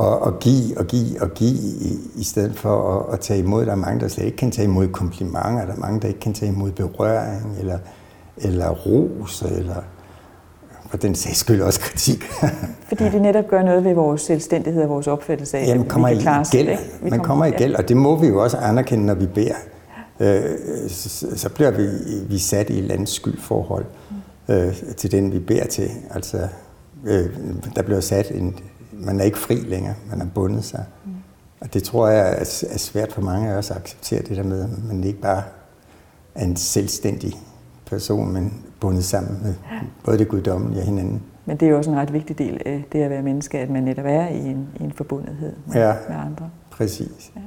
at, 0.00 0.26
at 0.26 0.38
give 0.40 0.78
og 0.78 0.87
give 0.87 1.23
og 1.23 1.31
give, 1.35 1.59
i, 1.81 1.99
i 2.14 2.25
stedet 2.25 2.59
for 2.59 2.99
at, 2.99 3.14
at 3.14 3.21
tage 3.21 3.38
imod. 3.38 3.67
Der 3.67 3.73
er 3.73 3.76
mange, 3.76 4.00
der 4.00 4.09
slet 4.09 4.25
ikke 4.25 4.37
kan 4.37 4.50
tage 4.50 4.69
imod 4.69 4.88
komplimenter. 4.88 5.67
Der 5.67 5.73
er 5.73 5.78
mange, 5.78 6.00
der 6.00 6.09
ikke 6.09 6.21
kan 6.21 6.35
tage 6.35 6.52
imod 6.52 6.73
berøring, 6.73 7.57
eller, 7.59 7.78
eller 8.37 8.71
ros, 8.71 9.43
eller 9.43 9.83
for 10.88 10.97
den 10.97 11.14
sags 11.14 11.38
skyld 11.38 11.61
også 11.61 11.80
kritik. 11.80 12.25
Fordi 12.88 13.04
det 13.04 13.23
netop 13.23 13.49
gør 13.49 13.62
noget 13.62 13.85
ved 13.85 13.95
vores 13.95 14.23
selvstændighed 14.23 14.83
og 14.83 14.88
vores 14.88 15.07
opfattelse 15.07 15.59
af, 15.59 15.66
Jamen, 15.66 15.83
at 15.83 15.88
kommer 15.88 16.09
vi 16.09 16.14
kan 16.14 16.23
klare 16.23 16.45
gæld. 16.52 16.78
Vi 17.02 17.11
Man 17.11 17.21
kommer 17.21 17.45
i 17.45 17.50
gæld, 17.50 17.75
og 17.75 17.88
det 17.88 17.97
må 17.97 18.16
vi 18.16 18.26
jo 18.26 18.42
også 18.42 18.57
anerkende, 18.57 19.07
når 19.07 19.14
vi 19.14 19.26
beder. 19.26 19.54
Øh, 20.21 20.42
så, 20.88 21.26
så 21.37 21.49
bliver 21.49 21.71
vi, 21.71 21.88
vi 22.28 22.38
sat 22.38 22.71
i 22.71 22.73
et 22.73 22.78
eller 22.78 22.95
andet 22.95 23.09
skyldforhold 23.09 23.85
øh, 24.49 24.75
til 24.97 25.12
den, 25.12 25.33
vi 25.33 25.38
beder 25.38 25.66
til. 25.66 25.90
Altså, 26.11 26.49
øh, 27.04 27.26
der 27.76 27.83
bliver 27.83 28.00
sat 28.00 28.30
en... 28.30 28.59
Man 28.92 29.21
er 29.21 29.25
ikke 29.25 29.38
fri 29.38 29.54
længere, 29.54 29.95
man 30.11 30.21
har 30.21 30.28
bundet 30.35 30.64
sig. 30.64 30.85
Mm. 31.04 31.11
Og 31.61 31.75
det 31.75 31.83
tror 31.83 32.09
jeg 32.09 32.28
er, 32.28 32.64
er 32.71 32.78
svært 32.78 33.12
for 33.12 33.21
mange 33.21 33.50
af 33.50 33.54
os 33.54 33.71
at 33.71 33.76
acceptere 33.76 34.23
det 34.23 34.37
der 34.37 34.42
med, 34.42 34.62
at 34.62 34.68
man 34.88 35.04
ikke 35.04 35.21
bare 35.21 35.42
er 36.35 36.45
en 36.45 36.57
selvstændig 36.57 37.40
person, 37.87 38.33
men 38.33 38.52
bundet 38.80 39.04
sammen 39.04 39.38
med 39.42 39.54
både 40.04 40.18
det 40.18 40.28
guddommelige 40.28 40.80
og 40.80 40.87
hinanden. 40.87 41.23
Men 41.44 41.56
det 41.56 41.66
er 41.66 41.70
jo 41.70 41.76
også 41.76 41.90
en 41.90 41.97
ret 41.97 42.12
vigtig 42.12 42.38
del 42.38 42.62
af 42.66 42.85
det 42.92 43.02
at 43.02 43.11
være 43.11 43.23
menneske, 43.23 43.58
at 43.58 43.70
man 43.70 43.82
netop 43.82 44.04
er 44.08 44.28
i 44.28 44.47
en, 44.47 44.68
i 44.80 44.82
en 44.82 44.92
forbundethed 44.92 45.52
med, 45.66 45.75
ja, 45.75 45.92
med 46.08 46.16
andre. 46.16 46.50
præcis. 46.70 47.32
Ja. 47.37 47.40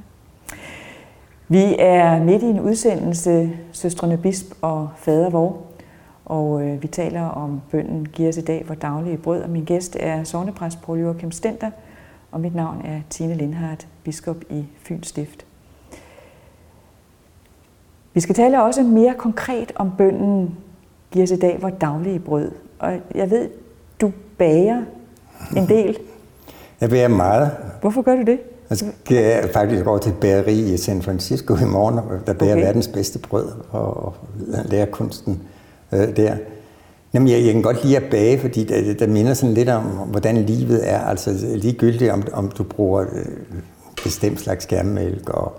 Vi 1.47 1.75
er 1.79 2.23
midt 2.23 2.43
i 2.43 2.45
en 2.45 2.59
udsendelse, 2.59 3.51
Søstrene 3.71 4.17
Bisp 4.17 4.53
og 4.61 4.89
Fader 4.97 5.29
Vor, 5.29 5.57
og 6.25 6.63
øh, 6.63 6.83
vi 6.83 6.87
taler 6.87 7.21
om 7.21 7.61
bønden 7.71 8.05
Giv 8.05 8.29
os 8.29 8.37
i 8.37 8.41
dag 8.41 8.63
hvor 8.65 8.75
daglige 8.75 9.17
brød, 9.17 9.41
og 9.41 9.49
min 9.49 9.65
gæst 9.65 9.97
er 9.99 10.23
sovnepræst 10.23 10.81
Paul 10.81 10.99
Joachim 10.99 11.31
Stenter, 11.31 11.71
og 12.31 12.39
mit 12.39 12.55
navn 12.55 12.81
er 12.85 13.01
Tine 13.09 13.35
Lindhardt, 13.35 13.87
biskop 14.03 14.37
i 14.49 14.65
Fyns 14.83 15.07
Stift. 15.07 15.45
Vi 18.13 18.19
skal 18.19 18.35
tale 18.35 18.63
også 18.63 18.83
mere 18.83 19.13
konkret 19.13 19.71
om 19.75 19.91
bønden 19.97 20.57
Giv 21.11 21.23
os 21.23 21.31
i 21.31 21.35
dag 21.35 21.57
hvor 21.59 21.69
daglige 21.69 22.19
brød, 22.19 22.51
og 22.79 22.91
jeg 23.15 23.31
ved, 23.31 23.49
du 24.01 24.11
bager 24.37 24.81
en 25.57 25.67
del. 25.67 25.97
Jeg 26.81 26.89
bager 26.89 27.07
meget. 27.07 27.51
Hvorfor 27.81 28.01
gør 28.01 28.15
du 28.15 28.21
det? 28.21 28.39
Jeg 28.69 28.77
skal 28.77 29.49
faktisk 29.53 29.85
over 29.85 29.97
til 29.97 30.11
et 30.11 30.17
bageri 30.17 30.73
i 30.73 30.77
San 30.77 31.01
Francisco 31.01 31.55
i 31.55 31.65
morgen, 31.65 31.99
der 32.27 32.33
bager 32.33 32.53
okay. 32.53 32.63
verdens 32.63 32.87
bedste 32.87 33.19
brød 33.19 33.47
og 33.71 34.13
lærer 34.65 34.85
kunsten 34.85 35.41
øh, 35.91 36.15
der. 36.15 36.35
Jamen, 37.13 37.27
jeg, 37.27 37.45
jeg 37.45 37.53
kan 37.53 37.61
godt 37.61 37.83
lide 37.83 37.97
at 37.97 38.03
bage, 38.11 38.39
fordi 38.39 38.63
det, 38.63 38.99
det 38.99 39.09
minder 39.09 39.33
sådan 39.33 39.53
lidt 39.53 39.69
om, 39.69 39.83
hvordan 39.83 40.37
livet 40.37 40.89
er. 40.89 40.99
Altså 40.99 41.31
ligegyldigt, 41.55 42.11
om, 42.11 42.23
om 42.33 42.51
du 42.51 42.63
bruger 42.63 43.01
øh, 43.01 43.25
bestemt 44.03 44.39
slags 44.39 44.63
skærmmælk 44.63 45.29
og 45.29 45.53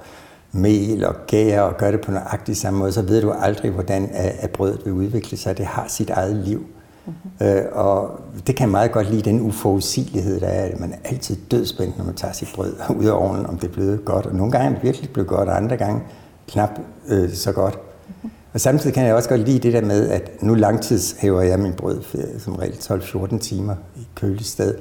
mel 0.52 1.04
og 1.04 1.14
gær 1.26 1.60
og 1.60 1.76
gør 1.76 1.90
det 1.90 2.00
på 2.00 2.10
nøjagtig 2.10 2.56
samme 2.56 2.78
måde, 2.78 2.92
så 2.92 3.02
ved 3.02 3.22
du 3.22 3.30
aldrig, 3.30 3.70
hvordan 3.70 4.10
at, 4.12 4.50
brødet 4.50 4.80
vil 4.84 4.92
udvikle 4.92 5.36
sig. 5.36 5.58
Det 5.58 5.66
har 5.66 5.84
sit 5.88 6.10
eget 6.10 6.36
liv. 6.36 6.66
Mm-hmm. 7.06 7.46
Øh, 7.46 7.62
og 7.72 8.20
det 8.46 8.56
kan 8.56 8.64
jeg 8.64 8.70
meget 8.70 8.92
godt 8.92 9.10
lide, 9.10 9.22
den 9.22 9.40
uforudsigelighed, 9.40 10.40
der 10.40 10.46
er. 10.46 10.78
Man 10.78 10.92
er 10.92 10.96
altid 11.04 11.36
dødspændt, 11.50 11.98
når 11.98 12.04
man 12.04 12.14
tager 12.14 12.32
sit 12.32 12.48
brød 12.54 12.74
ud 13.00 13.04
af 13.04 13.12
ovnen, 13.12 13.46
om 13.46 13.58
det 13.58 13.68
er 13.68 13.72
blevet 13.72 14.04
godt. 14.04 14.26
Og 14.26 14.34
nogle 14.34 14.52
gange 14.52 14.68
er 14.68 14.74
det 14.74 14.82
virkelig 14.82 15.10
blevet 15.10 15.28
godt, 15.28 15.48
og 15.48 15.56
andre 15.56 15.76
gange 15.76 16.02
knap 16.48 16.70
øh, 17.08 17.32
så 17.32 17.52
godt. 17.52 17.78
Mm-hmm. 18.08 18.30
Og 18.52 18.60
samtidig 18.60 18.94
kan 18.94 19.06
jeg 19.06 19.14
også 19.14 19.28
godt 19.28 19.40
lide 19.40 19.58
det 19.58 19.72
der 19.72 19.84
med, 19.84 20.08
at 20.08 20.42
nu 20.42 20.54
langtidshæver 20.54 21.42
jeg 21.42 21.58
min 21.58 21.72
brød 21.72 22.00
som 22.38 22.54
regel 22.56 22.74
12-14 22.74 23.38
timer 23.38 23.74
i 23.96 24.06
køligt 24.14 24.46
sted. 24.46 24.74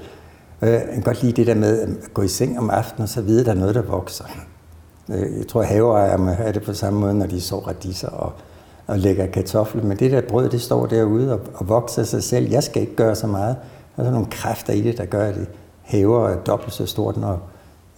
Øh, 0.61 0.69
jeg 0.69 0.89
kan 0.93 1.01
godt 1.01 1.23
lide 1.23 1.33
det 1.33 1.47
der 1.47 1.55
med 1.55 1.79
at 1.79 1.89
gå 2.13 2.21
i 2.21 2.27
seng 2.27 2.59
om 2.59 2.69
aftenen, 2.69 3.03
og 3.03 3.09
så 3.09 3.21
vide, 3.21 3.39
at 3.39 3.45
der 3.45 3.51
er 3.51 3.55
noget, 3.55 3.75
der 3.75 3.81
vokser. 3.81 4.25
Øh, 5.11 5.37
jeg 5.37 5.47
tror, 5.47 5.63
haveejere 5.63 6.35
har 6.35 6.51
det 6.51 6.63
på 6.63 6.73
samme 6.73 6.99
måde, 6.99 7.13
når 7.13 7.25
de 7.25 7.41
så 7.41 7.59
radiser 7.59 8.09
og 8.09 8.33
og 8.91 8.99
lægger 8.99 9.25
kartofler. 9.25 9.83
Men 9.83 9.97
det 9.97 10.11
der 10.11 10.21
brød, 10.21 10.49
det 10.49 10.61
står 10.61 10.85
derude 10.85 11.33
og, 11.33 11.39
og 11.53 11.69
vokser 11.69 12.03
sig 12.03 12.23
selv. 12.23 12.49
Jeg 12.49 12.63
skal 12.63 12.81
ikke 12.81 12.95
gøre 12.95 13.15
så 13.15 13.27
meget. 13.27 13.55
Der 13.95 14.01
er 14.01 14.05
sådan 14.05 14.13
nogle 14.13 14.27
kræfter 14.31 14.73
i 14.73 14.81
det, 14.81 14.97
der 14.97 15.05
gør, 15.05 15.27
at 15.27 15.35
det 15.35 15.47
hæver 15.83 16.35
dobbelt 16.35 16.73
så 16.73 16.85
stort, 16.85 17.17
når 17.17 17.41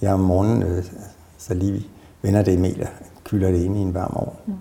jeg 0.02 0.14
om 0.14 0.20
morgenen 0.20 0.64
øh, 0.64 0.84
så 1.38 1.54
lige 1.54 1.88
vender 2.22 2.42
det 2.42 2.66
i 2.66 2.82
og 2.82 2.88
kylder 3.24 3.52
det 3.52 3.64
ind 3.64 3.78
i 3.78 3.80
en 3.80 3.94
varm 3.94 4.14
ovn. 4.16 4.36
Mm. 4.46 4.54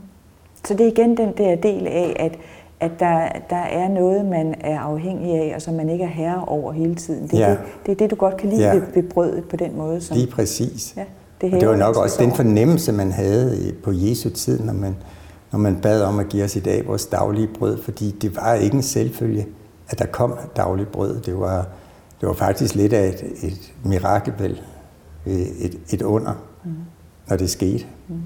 Så 0.64 0.75
det 0.75 0.87
er 0.87 0.90
igen 0.90 1.16
den 1.16 1.32
der 1.38 1.56
del 1.56 1.87
af, 1.87 2.16
at, 2.18 2.38
at 2.80 2.90
der, 3.00 3.28
der 3.50 3.56
er 3.56 3.88
noget, 3.88 4.25
man 4.25 4.54
er 4.61 4.80
afhængig 4.80 5.35
af, 5.35 5.52
og 5.54 5.62
som 5.62 5.75
man 5.75 5.88
ikke 5.88 6.04
er 6.04 6.09
herre 6.09 6.44
over 6.44 6.73
hele 6.73 6.94
tiden. 6.94 7.28
Det 7.28 7.42
er, 7.42 7.49
ja. 7.49 7.50
det, 7.50 7.59
det, 7.87 7.92
er 7.92 7.97
det, 7.97 8.11
du 8.11 8.16
godt 8.16 8.37
kan 8.37 8.50
lide 8.50 8.62
ja. 8.62 8.75
ved, 8.75 8.82
ved 8.94 9.02
brødet 9.02 9.44
på 9.49 9.56
den 9.56 9.76
måde. 9.76 10.00
Som, 10.00 10.16
Lige 10.16 10.30
præcis. 10.30 10.94
Ja, 10.97 11.04
det, 11.42 11.54
og 11.54 11.61
det 11.61 11.68
var 11.68 11.76
nok 11.76 11.96
også 11.96 12.22
den 12.22 12.32
fornemmelse, 12.32 12.92
man 12.92 13.12
havde 13.12 13.75
på 13.84 13.90
Jesu 13.92 14.30
tid, 14.30 14.61
når 14.61 14.72
man 14.72 14.96
når 15.52 15.58
man 15.58 15.80
bad 15.80 16.02
om 16.02 16.18
at 16.18 16.28
give 16.28 16.44
os 16.44 16.56
i 16.56 16.61
dag 16.61 16.87
vores 16.87 17.06
daglige 17.06 17.49
brød, 17.58 17.82
fordi 17.82 18.11
det 18.11 18.37
var 18.37 18.54
ikke 18.54 18.76
en 18.76 18.82
selvfølge, 18.82 19.46
at 19.88 19.99
der 19.99 20.06
kom 20.06 20.38
dagligt 20.56 20.92
brød. 20.92 21.20
Det 21.20 21.40
var, 21.40 21.66
det 22.20 22.28
var 22.28 22.34
faktisk 22.34 22.75
lidt 22.75 22.92
af 22.92 23.08
et, 23.08 23.22
et 23.42 23.75
mirakel, 23.84 24.34
vel, 24.38 24.62
et, 25.26 25.78
et 25.90 26.02
under, 26.02 26.32
mm. 26.64 26.70
når 27.28 27.37
det 27.37 27.50
skete. 27.50 27.87
Mm. 28.08 28.22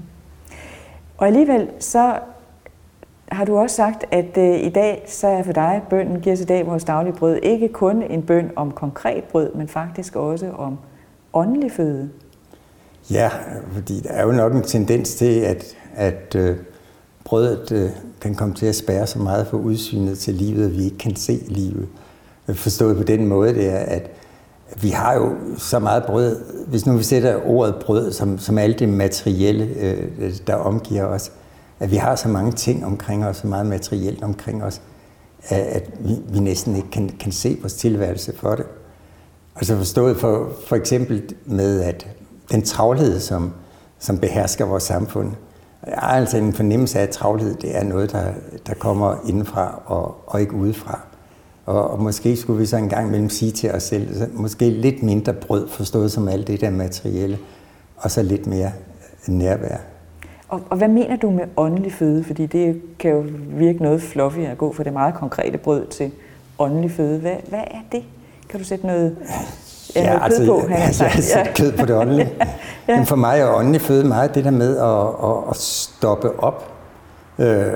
Og 1.17 1.27
alligevel 1.27 1.69
så 1.79 2.19
har 3.31 3.45
du 3.45 3.57
også 3.57 3.75
sagt, 3.75 4.05
at 4.11 4.37
uh, 4.37 4.65
i 4.65 4.69
dag 4.69 5.03
så 5.07 5.27
er 5.27 5.43
for 5.43 5.53
dig 5.53 5.81
bønden 5.89 6.21
giver 6.21 6.35
os 6.35 6.41
i 6.41 6.45
dag 6.45 6.67
vores 6.67 6.83
daglige 6.83 7.15
brød 7.15 7.39
ikke 7.43 7.67
kun 7.67 8.03
en 8.03 8.23
bøn 8.23 8.51
om 8.55 8.71
konkret 8.71 9.23
brød, 9.23 9.53
men 9.53 9.67
faktisk 9.67 10.15
også 10.15 10.51
om 10.51 10.77
åndelig 11.33 11.71
føde. 11.71 12.09
Ja, 13.11 13.29
fordi 13.73 13.99
der 13.99 14.09
er 14.09 14.25
jo 14.25 14.31
nok 14.31 14.53
en 14.53 14.63
tendens 14.63 15.15
til, 15.15 15.39
at, 15.39 15.75
at 15.95 16.35
øh, 16.35 16.57
brødet 17.23 17.71
øh, 17.71 17.89
kan 18.21 18.35
komme 18.35 18.55
til 18.55 18.65
at 18.65 18.75
spære 18.75 19.07
så 19.07 19.19
meget 19.19 19.47
for 19.47 19.57
udsynet 19.57 20.19
til 20.19 20.33
livet, 20.33 20.65
at 20.65 20.77
vi 20.77 20.83
ikke 20.83 20.97
kan 20.97 21.15
se 21.15 21.43
livet. 21.47 21.87
Forstået 22.53 22.97
på 22.97 23.03
den 23.03 23.27
måde, 23.27 23.53
det 23.53 23.69
er, 23.69 23.77
at 23.77 24.09
vi 24.81 24.89
har 24.89 25.15
jo 25.15 25.35
så 25.57 25.79
meget 25.79 26.03
brød. 26.05 26.41
Hvis 26.67 26.85
nu 26.85 26.97
vi 26.97 27.03
sætter 27.03 27.39
ordet 27.45 27.75
brød 27.75 28.11
som, 28.11 28.39
som 28.39 28.57
alt 28.57 28.79
det 28.79 28.89
materielle, 28.89 29.65
øh, 29.65 30.33
der 30.47 30.55
omgiver 30.55 31.03
os, 31.03 31.31
at 31.79 31.91
vi 31.91 31.95
har 31.95 32.15
så 32.15 32.27
mange 32.27 32.51
ting 32.51 32.85
omkring 32.85 33.25
os, 33.25 33.37
så 33.37 33.47
meget 33.47 33.65
materielt 33.65 34.23
omkring 34.23 34.63
os, 34.63 34.81
at 35.49 35.89
vi, 35.99 36.15
vi 36.29 36.39
næsten 36.39 36.75
ikke 36.75 36.91
kan, 36.91 37.09
kan 37.19 37.31
se 37.31 37.57
vores 37.61 37.73
tilværelse 37.73 38.35
for 38.35 38.55
det. 38.55 38.65
Altså 39.55 39.77
forstået 39.77 40.17
for, 40.17 40.51
for 40.67 40.75
eksempel 40.75 41.35
med, 41.45 41.81
at 41.81 42.07
den 42.51 42.61
travlhed, 42.61 43.19
som, 43.19 43.53
som 43.99 44.17
behersker 44.17 44.65
vores 44.65 44.83
samfund, 44.83 45.31
jeg 45.87 45.95
har 45.97 46.07
altså 46.07 46.37
en 46.37 46.53
fornemmelse 46.53 46.99
af, 46.99 47.03
at 47.03 47.09
travlhed 47.09 47.55
det 47.55 47.77
er 47.77 47.83
noget, 47.83 48.11
der, 48.11 48.23
der 48.67 48.73
kommer 48.73 49.15
indenfra 49.27 49.81
og, 49.85 50.15
og 50.27 50.41
ikke 50.41 50.53
udefra. 50.53 50.99
Og, 51.65 51.91
og 51.91 52.03
måske 52.03 52.37
skulle 52.37 52.59
vi 52.59 52.65
så 52.65 52.77
en 52.77 52.89
gang 52.89 53.07
imellem 53.07 53.29
sige 53.29 53.51
til 53.51 53.71
os 53.71 53.83
selv, 53.83 54.33
måske 54.33 54.69
lidt 54.69 55.03
mindre 55.03 55.33
brød, 55.33 55.67
forstået 55.67 56.11
som 56.11 56.27
alt 56.27 56.47
det 56.47 56.61
der 56.61 56.69
materielle, 56.69 57.37
og 57.97 58.11
så 58.11 58.23
lidt 58.23 58.47
mere 58.47 58.71
nærvær. 59.27 59.77
Og, 60.49 60.61
og 60.69 60.77
hvad 60.77 60.87
mener 60.87 61.15
du 61.15 61.29
med 61.29 61.43
åndelig 61.57 61.93
føde? 61.93 62.23
Fordi 62.23 62.45
det 62.45 62.81
kan 62.99 63.11
jo 63.11 63.25
virke 63.49 63.83
noget 63.83 64.01
fluffy 64.01 64.39
at 64.39 64.57
gå 64.57 64.73
fra 64.73 64.83
det 64.83 64.93
meget 64.93 65.15
konkrete 65.15 65.57
brød 65.57 65.87
til 65.87 66.11
åndelig 66.59 66.91
føde. 66.91 67.19
Hvad, 67.19 67.35
hvad 67.49 67.59
er 67.59 67.81
det? 67.91 68.03
Kan 68.49 68.59
du 68.59 68.65
sætte 68.65 68.87
noget, 68.87 69.17
ja, 69.95 70.05
noget 70.05 70.23
altså, 70.23 70.39
kød 70.39 70.47
på? 70.47 70.67
Han 70.67 70.81
altså, 70.81 71.03
jeg 71.03 71.11
har 71.11 71.21
sat 71.21 71.53
kød 71.55 71.71
på 71.71 71.85
det 71.85 71.95
åndelige. 72.01 72.33
ja. 72.87 72.97
Men 72.97 73.05
for 73.05 73.15
mig 73.15 73.39
er 73.39 73.55
åndelig 73.55 73.81
føde 73.81 74.03
meget 74.03 74.35
det 74.35 74.43
der 74.43 74.51
med 74.51 74.77
at, 74.77 75.29
at, 75.29 75.49
at 75.49 75.57
stoppe 75.57 76.39
op 76.39 76.77
øh, 77.39 77.67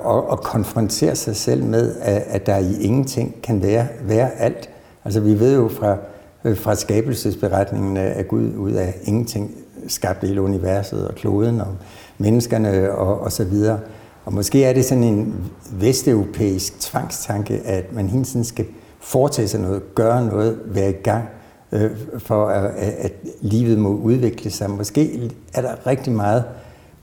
og, 0.00 0.30
og 0.30 0.40
konfrontere 0.40 1.16
sig 1.16 1.36
selv 1.36 1.64
med, 1.64 1.94
at, 2.00 2.22
at 2.28 2.46
der 2.46 2.56
i 2.56 2.80
ingenting 2.80 3.34
kan 3.42 3.62
være, 3.62 3.86
være 4.02 4.30
alt. 4.38 4.70
Altså 5.04 5.20
vi 5.20 5.40
ved 5.40 5.54
jo 5.54 5.68
fra, 5.68 5.96
øh, 6.44 6.56
fra 6.56 6.74
skabelsesberetningen, 6.74 7.96
at 7.96 8.28
Gud 8.28 8.54
ud 8.56 8.72
af 8.72 8.94
ingenting 9.04 9.54
skabte 9.88 10.26
hele 10.26 10.42
universet 10.42 11.08
og 11.08 11.14
kloden 11.14 11.60
og 11.60 11.76
menneskerne 12.18 12.92
og, 12.92 13.20
og 13.20 13.32
så 13.32 13.44
videre. 13.44 13.78
Og 14.24 14.34
måske 14.34 14.64
er 14.64 14.72
det 14.72 14.84
sådan 14.84 15.04
en 15.04 15.34
vesteuropæisk 15.72 16.80
tvangstanke, 16.80 17.60
at 17.64 17.92
man 17.92 18.08
hele 18.08 18.24
tiden 18.24 18.44
skal 18.44 18.66
foretage 19.00 19.48
sig 19.48 19.60
noget, 19.60 19.94
gøre 19.94 20.26
noget, 20.26 20.58
være 20.66 20.90
i 20.90 20.92
gang, 21.02 21.24
øh, 21.72 21.90
for 22.18 22.46
at, 22.46 22.70
at 22.76 23.12
livet 23.40 23.78
må 23.78 23.88
udvikle 23.88 24.50
sig. 24.50 24.70
Måske 24.70 25.30
er 25.54 25.62
der 25.62 25.86
rigtig 25.86 26.12
meget 26.12 26.44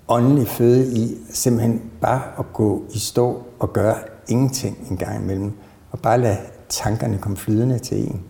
åndelig 0.07 0.48
føde 0.48 0.88
i 0.88 1.17
simpelthen 1.29 1.81
bare 2.01 2.22
at 2.39 2.45
gå 2.53 2.84
i 2.93 3.00
stå 3.00 3.43
og 3.60 3.74
gøre 3.74 3.95
ingenting 4.27 4.77
en 4.89 4.98
gang 4.98 5.24
imellem, 5.24 5.51
og 5.91 6.00
bare 6.00 6.22
lade 6.22 6.38
tankerne 6.69 7.17
komme 7.17 7.38
flydende 7.38 7.79
til 7.79 7.98
en. 7.98 8.22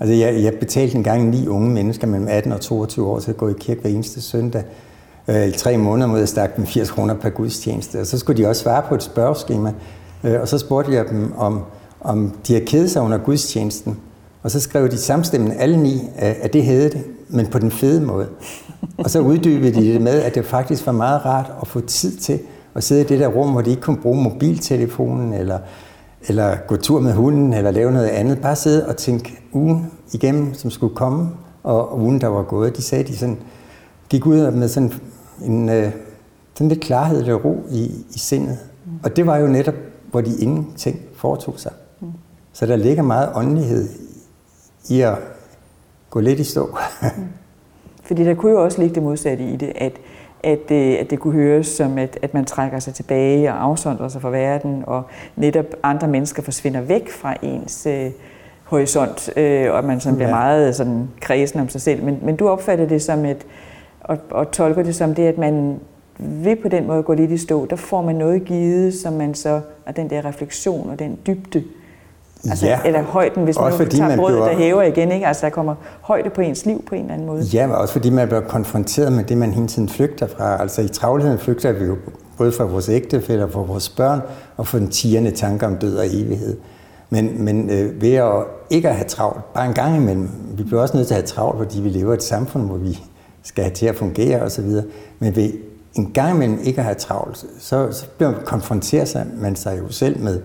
Altså 0.00 0.14
jeg, 0.14 0.42
jeg 0.42 0.54
betalte 0.54 0.96
en 0.96 1.02
gang 1.02 1.28
ni 1.28 1.48
unge 1.48 1.70
mennesker 1.70 2.06
mellem 2.06 2.28
18 2.28 2.52
og 2.52 2.60
22 2.60 3.08
år 3.08 3.18
til 3.18 3.30
at 3.30 3.36
gå 3.36 3.48
i 3.48 3.54
kirke 3.60 3.80
hver 3.80 3.90
eneste 3.90 4.20
søndag. 4.20 4.64
Øh, 5.28 5.48
I 5.48 5.52
tre 5.52 5.76
måneder 5.76 6.08
mod 6.08 6.20
at 6.20 6.28
stakke 6.28 6.56
dem 6.56 6.66
80 6.66 6.90
kroner 6.90 7.14
per 7.14 7.30
gudstjeneste. 7.30 8.00
Og 8.00 8.06
så 8.06 8.18
skulle 8.18 8.42
de 8.42 8.48
også 8.48 8.62
svare 8.62 8.82
på 8.88 8.94
et 8.94 9.02
spørgeskema. 9.02 9.72
Øh, 10.24 10.40
og 10.40 10.48
så 10.48 10.58
spurgte 10.58 10.92
jeg 10.92 11.08
dem, 11.08 11.32
om, 11.36 11.62
om 12.00 12.32
de 12.46 12.52
har 12.52 12.60
kedet 12.66 12.90
sig 12.90 13.02
under 13.02 13.18
gudstjenesten. 13.18 13.98
Og 14.46 14.52
så 14.52 14.60
skrev 14.60 14.90
de 14.90 14.98
samstemmende 14.98 15.56
alle 15.56 15.76
ni, 15.76 16.00
at 16.16 16.52
det 16.52 16.62
hed 16.62 16.90
det, 16.90 17.04
men 17.28 17.46
på 17.46 17.58
den 17.58 17.70
fede 17.70 18.00
måde. 18.00 18.28
Og 18.98 19.10
så 19.10 19.20
uddybede 19.20 19.74
de 19.74 19.92
det 19.92 20.00
med, 20.00 20.22
at 20.22 20.34
det 20.34 20.44
faktisk 20.44 20.86
var 20.86 20.92
meget 20.92 21.24
rart 21.24 21.52
at 21.62 21.68
få 21.68 21.80
tid 21.80 22.16
til 22.16 22.38
at 22.74 22.84
sidde 22.84 23.00
i 23.00 23.04
det 23.04 23.20
der 23.20 23.28
rum, 23.28 23.52
hvor 23.52 23.60
de 23.60 23.70
ikke 23.70 23.82
kunne 23.82 23.96
bruge 23.96 24.22
mobiltelefonen, 24.22 25.32
eller, 25.32 25.58
eller 26.28 26.56
gå 26.66 26.76
tur 26.76 27.00
med 27.00 27.12
hunden, 27.12 27.52
eller 27.52 27.70
lave 27.70 27.92
noget 27.92 28.08
andet. 28.08 28.40
Bare 28.40 28.56
sidde 28.56 28.86
og 28.88 28.96
tænke 28.96 29.38
ugen 29.52 29.92
igennem, 30.12 30.54
som 30.54 30.70
skulle 30.70 30.94
komme, 30.94 31.28
og 31.62 32.00
ugen, 32.00 32.20
der 32.20 32.26
var 32.26 32.42
gået. 32.42 32.76
De 32.76 32.82
sagde, 32.82 33.04
de 33.04 33.16
sådan, 33.16 33.38
gik 34.08 34.26
ud 34.26 34.50
med 34.50 34.68
sådan 34.68 34.92
en 35.44 35.68
øh, 35.68 35.92
sådan 36.54 36.68
lidt 36.68 36.80
klarhed 36.80 37.20
eller 37.20 37.34
ro 37.34 37.64
i, 37.70 37.84
i 38.14 38.18
sindet. 38.18 38.58
Og 39.02 39.16
det 39.16 39.26
var 39.26 39.36
jo 39.36 39.46
netop, 39.46 39.74
hvor 40.10 40.20
de 40.20 40.36
ingenting 40.38 41.00
foretog 41.14 41.54
sig. 41.56 41.72
Så 42.52 42.66
der 42.66 42.76
ligger 42.76 43.02
meget 43.02 43.28
åndelighed 43.34 43.88
i 44.88 45.00
at 45.00 45.14
gå 46.10 46.20
lidt 46.20 46.40
i 46.40 46.44
stå. 46.44 46.78
Fordi 48.06 48.24
der 48.24 48.34
kunne 48.34 48.52
jo 48.52 48.64
også 48.64 48.80
ligge 48.80 48.94
det 48.94 49.02
modsatte 49.02 49.44
i 49.44 49.56
det, 49.56 49.72
at, 49.74 49.92
at, 50.42 50.58
det, 50.68 50.94
øh, 50.94 51.00
at 51.00 51.10
det 51.10 51.18
kunne 51.18 51.32
høres 51.32 51.66
som, 51.66 51.98
at, 51.98 52.18
at 52.22 52.34
man 52.34 52.44
trækker 52.44 52.78
sig 52.78 52.94
tilbage 52.94 53.52
og 53.52 53.62
afsondrer 53.62 54.08
sig 54.08 54.22
fra 54.22 54.30
verden, 54.30 54.84
og 54.86 55.02
netop 55.36 55.66
andre 55.82 56.08
mennesker 56.08 56.42
forsvinder 56.42 56.80
væk 56.80 57.10
fra 57.10 57.34
ens 57.42 57.86
øh, 57.86 58.10
horisont, 58.64 59.30
øh, 59.36 59.70
og 59.70 59.78
at 59.78 59.84
man 59.84 60.00
sådan 60.00 60.16
bliver 60.16 60.28
ja. 60.28 60.34
meget 60.34 60.76
sådan, 60.76 61.08
kredsen 61.20 61.60
om 61.60 61.68
sig 61.68 61.80
selv. 61.80 62.04
Men, 62.04 62.18
men 62.22 62.36
du 62.36 62.48
opfatter 62.48 62.86
det 62.86 63.02
som 63.02 63.24
et, 63.24 63.46
og, 64.00 64.18
og 64.30 64.50
tolker 64.50 64.82
det 64.82 64.94
som 64.94 65.14
det, 65.14 65.22
at 65.22 65.38
man 65.38 65.80
ved 66.18 66.56
på 66.56 66.68
den 66.68 66.86
måde 66.86 67.02
gå 67.02 67.12
lidt 67.12 67.30
i 67.30 67.38
stå, 67.38 67.66
der 67.66 67.76
får 67.76 68.02
man 68.02 68.14
noget 68.14 68.44
givet, 68.44 68.94
som 68.94 69.12
man 69.12 69.34
så, 69.34 69.60
og 69.86 69.96
den 69.96 70.10
der 70.10 70.24
refleksion 70.24 70.90
og 70.90 70.98
den 70.98 71.18
dybde, 71.26 71.64
Altså, 72.44 72.66
ja, 72.66 72.80
eller 72.84 73.02
højden, 73.02 73.44
hvis 73.44 73.58
man 73.58 73.72
fordi 73.72 73.96
tager 73.96 74.08
man 74.08 74.18
brødet, 74.18 74.38
bliver... 74.38 74.48
der 74.48 74.56
hæver 74.56 74.82
igen. 74.82 75.12
Ikke? 75.12 75.26
Altså, 75.26 75.46
der 75.46 75.50
kommer 75.50 75.74
højde 76.00 76.30
på 76.30 76.40
ens 76.40 76.66
liv 76.66 76.84
på 76.86 76.94
en 76.94 77.00
eller 77.00 77.14
anden 77.14 77.26
måde. 77.26 77.42
Ja, 77.42 77.66
men 77.66 77.76
også 77.76 77.92
fordi 77.92 78.10
man 78.10 78.28
bliver 78.28 78.40
konfronteret 78.40 79.12
med 79.12 79.24
det, 79.24 79.38
man 79.38 79.52
hele 79.52 79.66
tiden 79.66 79.88
flygter 79.88 80.26
fra. 80.26 80.60
Altså 80.60 80.82
i 80.82 80.88
travlheden 80.88 81.38
flygter 81.38 81.72
vi 81.72 81.84
jo 81.84 81.96
både 82.38 82.52
fra 82.52 82.64
vores 82.64 82.88
ægtefælder, 82.88 83.48
fra 83.48 83.60
vores 83.60 83.88
børn, 83.88 84.20
og 84.56 84.66
fra 84.66 84.78
den 84.78 84.88
tigerne 84.88 85.30
tanker 85.30 85.66
om 85.66 85.76
død 85.76 85.96
og 85.96 86.06
evighed. 86.06 86.56
Men, 87.10 87.44
men 87.44 87.70
øh, 87.70 88.02
ved 88.02 88.14
at 88.14 88.32
ikke 88.70 88.88
at 88.88 88.94
have 88.94 89.08
travlt, 89.08 89.54
bare 89.54 89.66
en 89.66 89.74
gang 89.74 89.96
imellem, 89.96 90.28
vi 90.56 90.62
bliver 90.62 90.82
også 90.82 90.96
nødt 90.96 91.06
til 91.06 91.14
at 91.14 91.20
have 91.20 91.26
travlt, 91.26 91.58
fordi 91.58 91.80
vi 91.80 91.88
lever 91.88 92.12
i 92.12 92.16
et 92.16 92.22
samfund, 92.22 92.66
hvor 92.66 92.76
vi 92.76 92.98
skal 93.42 93.64
have 93.64 93.74
til 93.74 93.86
at 93.86 93.96
fungere 93.96 94.42
osv. 94.42 94.70
Men 95.18 95.36
ved 95.36 95.52
en 95.94 96.10
gang 96.12 96.34
imellem 96.34 96.58
ikke 96.64 96.78
at 96.78 96.84
have 96.84 96.94
travlt, 96.94 97.44
så, 97.58 97.88
så 97.92 98.06
bliver 98.16 98.30
man 98.30 98.40
konfronteret 98.44 99.08
sig, 99.08 99.26
man 99.36 99.56
sig 99.56 99.78
jo 99.78 99.88
selv 99.88 100.20
med, 100.22 100.40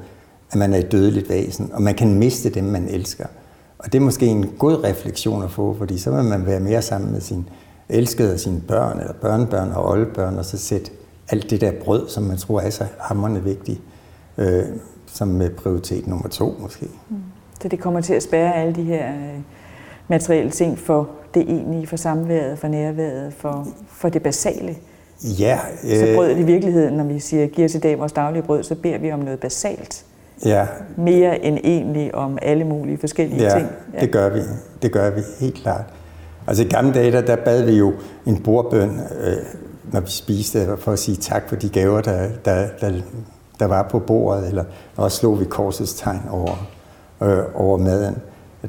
at 0.51 0.57
man 0.57 0.73
er 0.73 0.77
et 0.77 0.91
dødeligt 0.91 1.29
væsen, 1.29 1.69
og 1.73 1.81
man 1.81 1.95
kan 1.95 2.15
miste 2.15 2.49
dem, 2.49 2.63
man 2.63 2.87
elsker. 2.89 3.25
Og 3.79 3.93
det 3.93 3.99
er 3.99 4.03
måske 4.03 4.25
en 4.25 4.47
god 4.59 4.83
refleksion 4.83 5.43
at 5.43 5.51
få, 5.51 5.75
fordi 5.77 5.97
så 5.97 6.11
vil 6.11 6.23
man 6.23 6.45
være 6.45 6.59
mere 6.59 6.81
sammen 6.81 7.11
med 7.11 7.21
sin 7.21 7.49
elskede 7.89 8.33
og 8.33 8.39
sine 8.39 8.61
børn, 8.67 8.99
eller 8.99 9.13
børnebørn 9.13 9.71
og 9.71 9.89
oldebørn, 9.89 10.37
og 10.37 10.45
så 10.45 10.57
sætte 10.57 10.91
alt 11.29 11.49
det 11.49 11.61
der 11.61 11.71
brød, 11.71 12.09
som 12.09 12.23
man 12.23 12.37
tror 12.37 12.61
er 12.61 12.69
så 12.69 12.85
hammerende 12.99 13.43
vigtigt, 13.43 13.81
øh, 14.37 14.63
som 15.05 15.41
prioritet 15.57 16.07
nummer 16.07 16.27
to 16.27 16.55
måske. 16.59 16.87
Mm. 17.09 17.17
Så 17.61 17.67
det 17.67 17.79
kommer 17.79 18.01
til 18.01 18.13
at 18.13 18.23
spære 18.23 18.55
alle 18.55 18.75
de 18.75 18.83
her 18.83 19.09
øh, 19.09 19.39
materielle 20.07 20.51
ting 20.51 20.79
for 20.79 21.09
det 21.33 21.41
egentlige, 21.41 21.87
for 21.87 21.97
samværet, 21.97 22.59
for 22.59 22.67
nærværet, 22.67 23.33
for, 23.33 23.67
for 23.87 24.09
det 24.09 24.23
basale. 24.23 24.75
Ja. 25.39 25.59
Øh, 25.83 25.99
så 25.99 26.15
brødet 26.15 26.37
i 26.37 26.43
virkeligheden, 26.43 26.93
når 26.93 27.03
vi 27.03 27.19
siger, 27.19 27.47
giver 27.47 27.67
os 27.67 27.75
i 27.75 27.79
dag 27.79 27.99
vores 27.99 28.11
daglige 28.11 28.43
brød, 28.43 28.63
så 28.63 28.75
beder 28.75 28.97
vi 28.97 29.11
om 29.11 29.19
noget 29.19 29.39
basalt. 29.39 30.05
Ja. 30.45 30.67
Mere 30.97 31.45
end 31.45 31.57
egentlig 31.63 32.15
om 32.15 32.37
alle 32.41 32.63
mulige 32.63 32.97
forskellige 32.97 33.43
ja, 33.43 33.49
ting. 33.49 33.67
Ja, 33.93 33.99
det 33.99 34.11
gør 34.11 34.29
vi. 34.29 34.39
Det 34.81 34.91
gør 34.91 35.09
vi 35.09 35.21
helt 35.39 35.55
klart. 35.55 35.85
Altså 36.47 36.63
i 36.63 36.67
gamle 36.67 36.93
dage, 36.93 37.11
der, 37.11 37.21
der 37.21 37.35
bad 37.35 37.63
vi 37.63 37.71
jo 37.71 37.93
en 38.25 38.43
bordbøn, 38.43 38.99
øh, 39.21 39.33
når 39.91 39.99
vi 39.99 40.09
spiste, 40.09 40.67
for 40.77 40.91
at 40.91 40.99
sige 40.99 41.17
tak 41.17 41.49
for 41.49 41.55
de 41.55 41.69
gaver, 41.69 42.01
der, 42.01 42.27
der, 42.45 42.67
der, 42.81 42.91
der 43.59 43.65
var 43.65 43.87
på 43.91 43.99
bordet, 43.99 44.47
eller 44.47 44.63
også 44.95 45.17
slog 45.17 45.39
vi 45.39 45.45
korsets 45.45 45.93
tegn 45.93 46.21
over, 46.31 46.69
øh, 47.21 47.43
over 47.55 47.77
maden. 47.77 48.15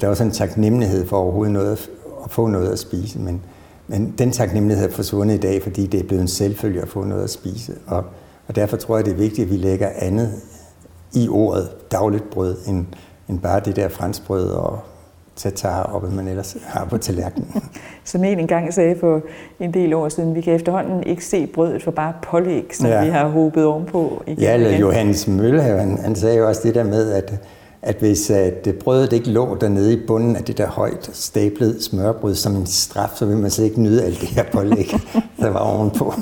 Der 0.01 0.07
var 0.07 0.15
sådan 0.15 0.31
en 0.31 0.35
taknemmelighed 0.35 1.07
for 1.07 1.17
overhovedet 1.17 1.53
noget 1.53 1.73
at, 1.73 1.89
at 2.25 2.31
få 2.31 2.47
noget 2.47 2.73
at 2.73 2.79
spise, 2.79 3.19
men, 3.19 3.41
men 3.89 4.15
den 4.19 4.33
taknemmelighed 4.33 4.89
er 4.89 4.93
forsvundet 4.93 5.35
i 5.35 5.41
dag, 5.41 5.63
fordi 5.63 5.87
det 5.87 6.01
er 6.01 6.05
blevet 6.05 6.23
en 6.23 6.29
selvfølge 6.29 6.83
at 6.83 6.89
få 6.89 7.05
noget 7.05 7.25
at 7.25 7.31
spise. 7.31 7.73
Og, 7.87 8.05
og 8.49 8.57
derfor 8.57 8.77
tror 8.77 8.97
jeg, 8.97 9.05
det 9.05 9.13
er 9.13 9.17
vigtigt, 9.17 9.45
at 9.45 9.51
vi 9.51 9.57
lægger 9.57 9.89
andet 9.97 10.33
i 11.15 11.29
ordet 11.29 11.69
dagligt 11.93 12.31
brød, 12.31 12.57
end, 12.67 12.87
end 13.29 13.41
bare 13.41 13.61
det 13.61 13.77
der 13.77 13.89
franskbrød 13.89 14.51
og 14.51 14.79
tatar 15.37 15.83
og 15.83 16.01
hvad 16.01 16.11
man 16.11 16.29
ellers 16.29 16.57
har 16.65 16.85
på 16.85 16.99
tallerkenen. 16.99 17.63
Som 18.05 18.25
en 18.25 18.39
engang 18.39 18.75
sagde 18.75 18.97
for 19.01 19.21
en 19.61 19.75
del 19.75 19.95
år 19.95 20.09
siden, 20.09 20.35
vi 20.35 20.41
kan 20.41 20.55
efterhånden 20.55 21.03
ikke 21.03 21.25
se 21.25 21.47
brødet 21.47 21.83
for 21.83 21.91
bare 21.91 22.13
pålæg, 22.23 22.65
som 22.73 22.87
ja. 22.87 23.05
vi 23.05 23.11
har 23.11 23.29
håbet 23.29 23.65
ovenpå. 23.65 24.23
Igen 24.27 24.43
ja, 24.43 24.55
eller 24.55 24.79
Johannes 24.79 25.29
Mølle, 25.29 25.63
han, 25.63 25.99
han 25.99 26.15
sagde 26.15 26.37
jo 26.37 26.49
også 26.49 26.61
det 26.65 26.75
der 26.75 26.85
med, 26.85 27.13
at, 27.13 27.35
at 27.83 27.97
hvis 27.97 28.31
at 28.31 28.69
brødet 28.85 29.13
ikke 29.13 29.31
lå 29.31 29.57
dernede 29.61 29.93
i 29.93 30.07
bunden 30.07 30.37
af 30.37 30.45
det 30.45 30.59
der 30.59 30.67
højt 30.67 31.11
stablede 31.13 31.83
smørbrød 31.83 32.35
som 32.35 32.57
en 32.57 32.67
straf, 32.67 33.11
så 33.15 33.27
vil 33.27 33.37
man 33.37 33.51
slet 33.51 33.65
ikke 33.65 33.83
nyde 33.83 34.05
alt 34.05 34.21
det 34.21 34.29
her 34.29 34.45
pålæg, 34.53 34.95
der 35.41 35.51
var 35.51 35.61
ovenpå. 35.61 36.15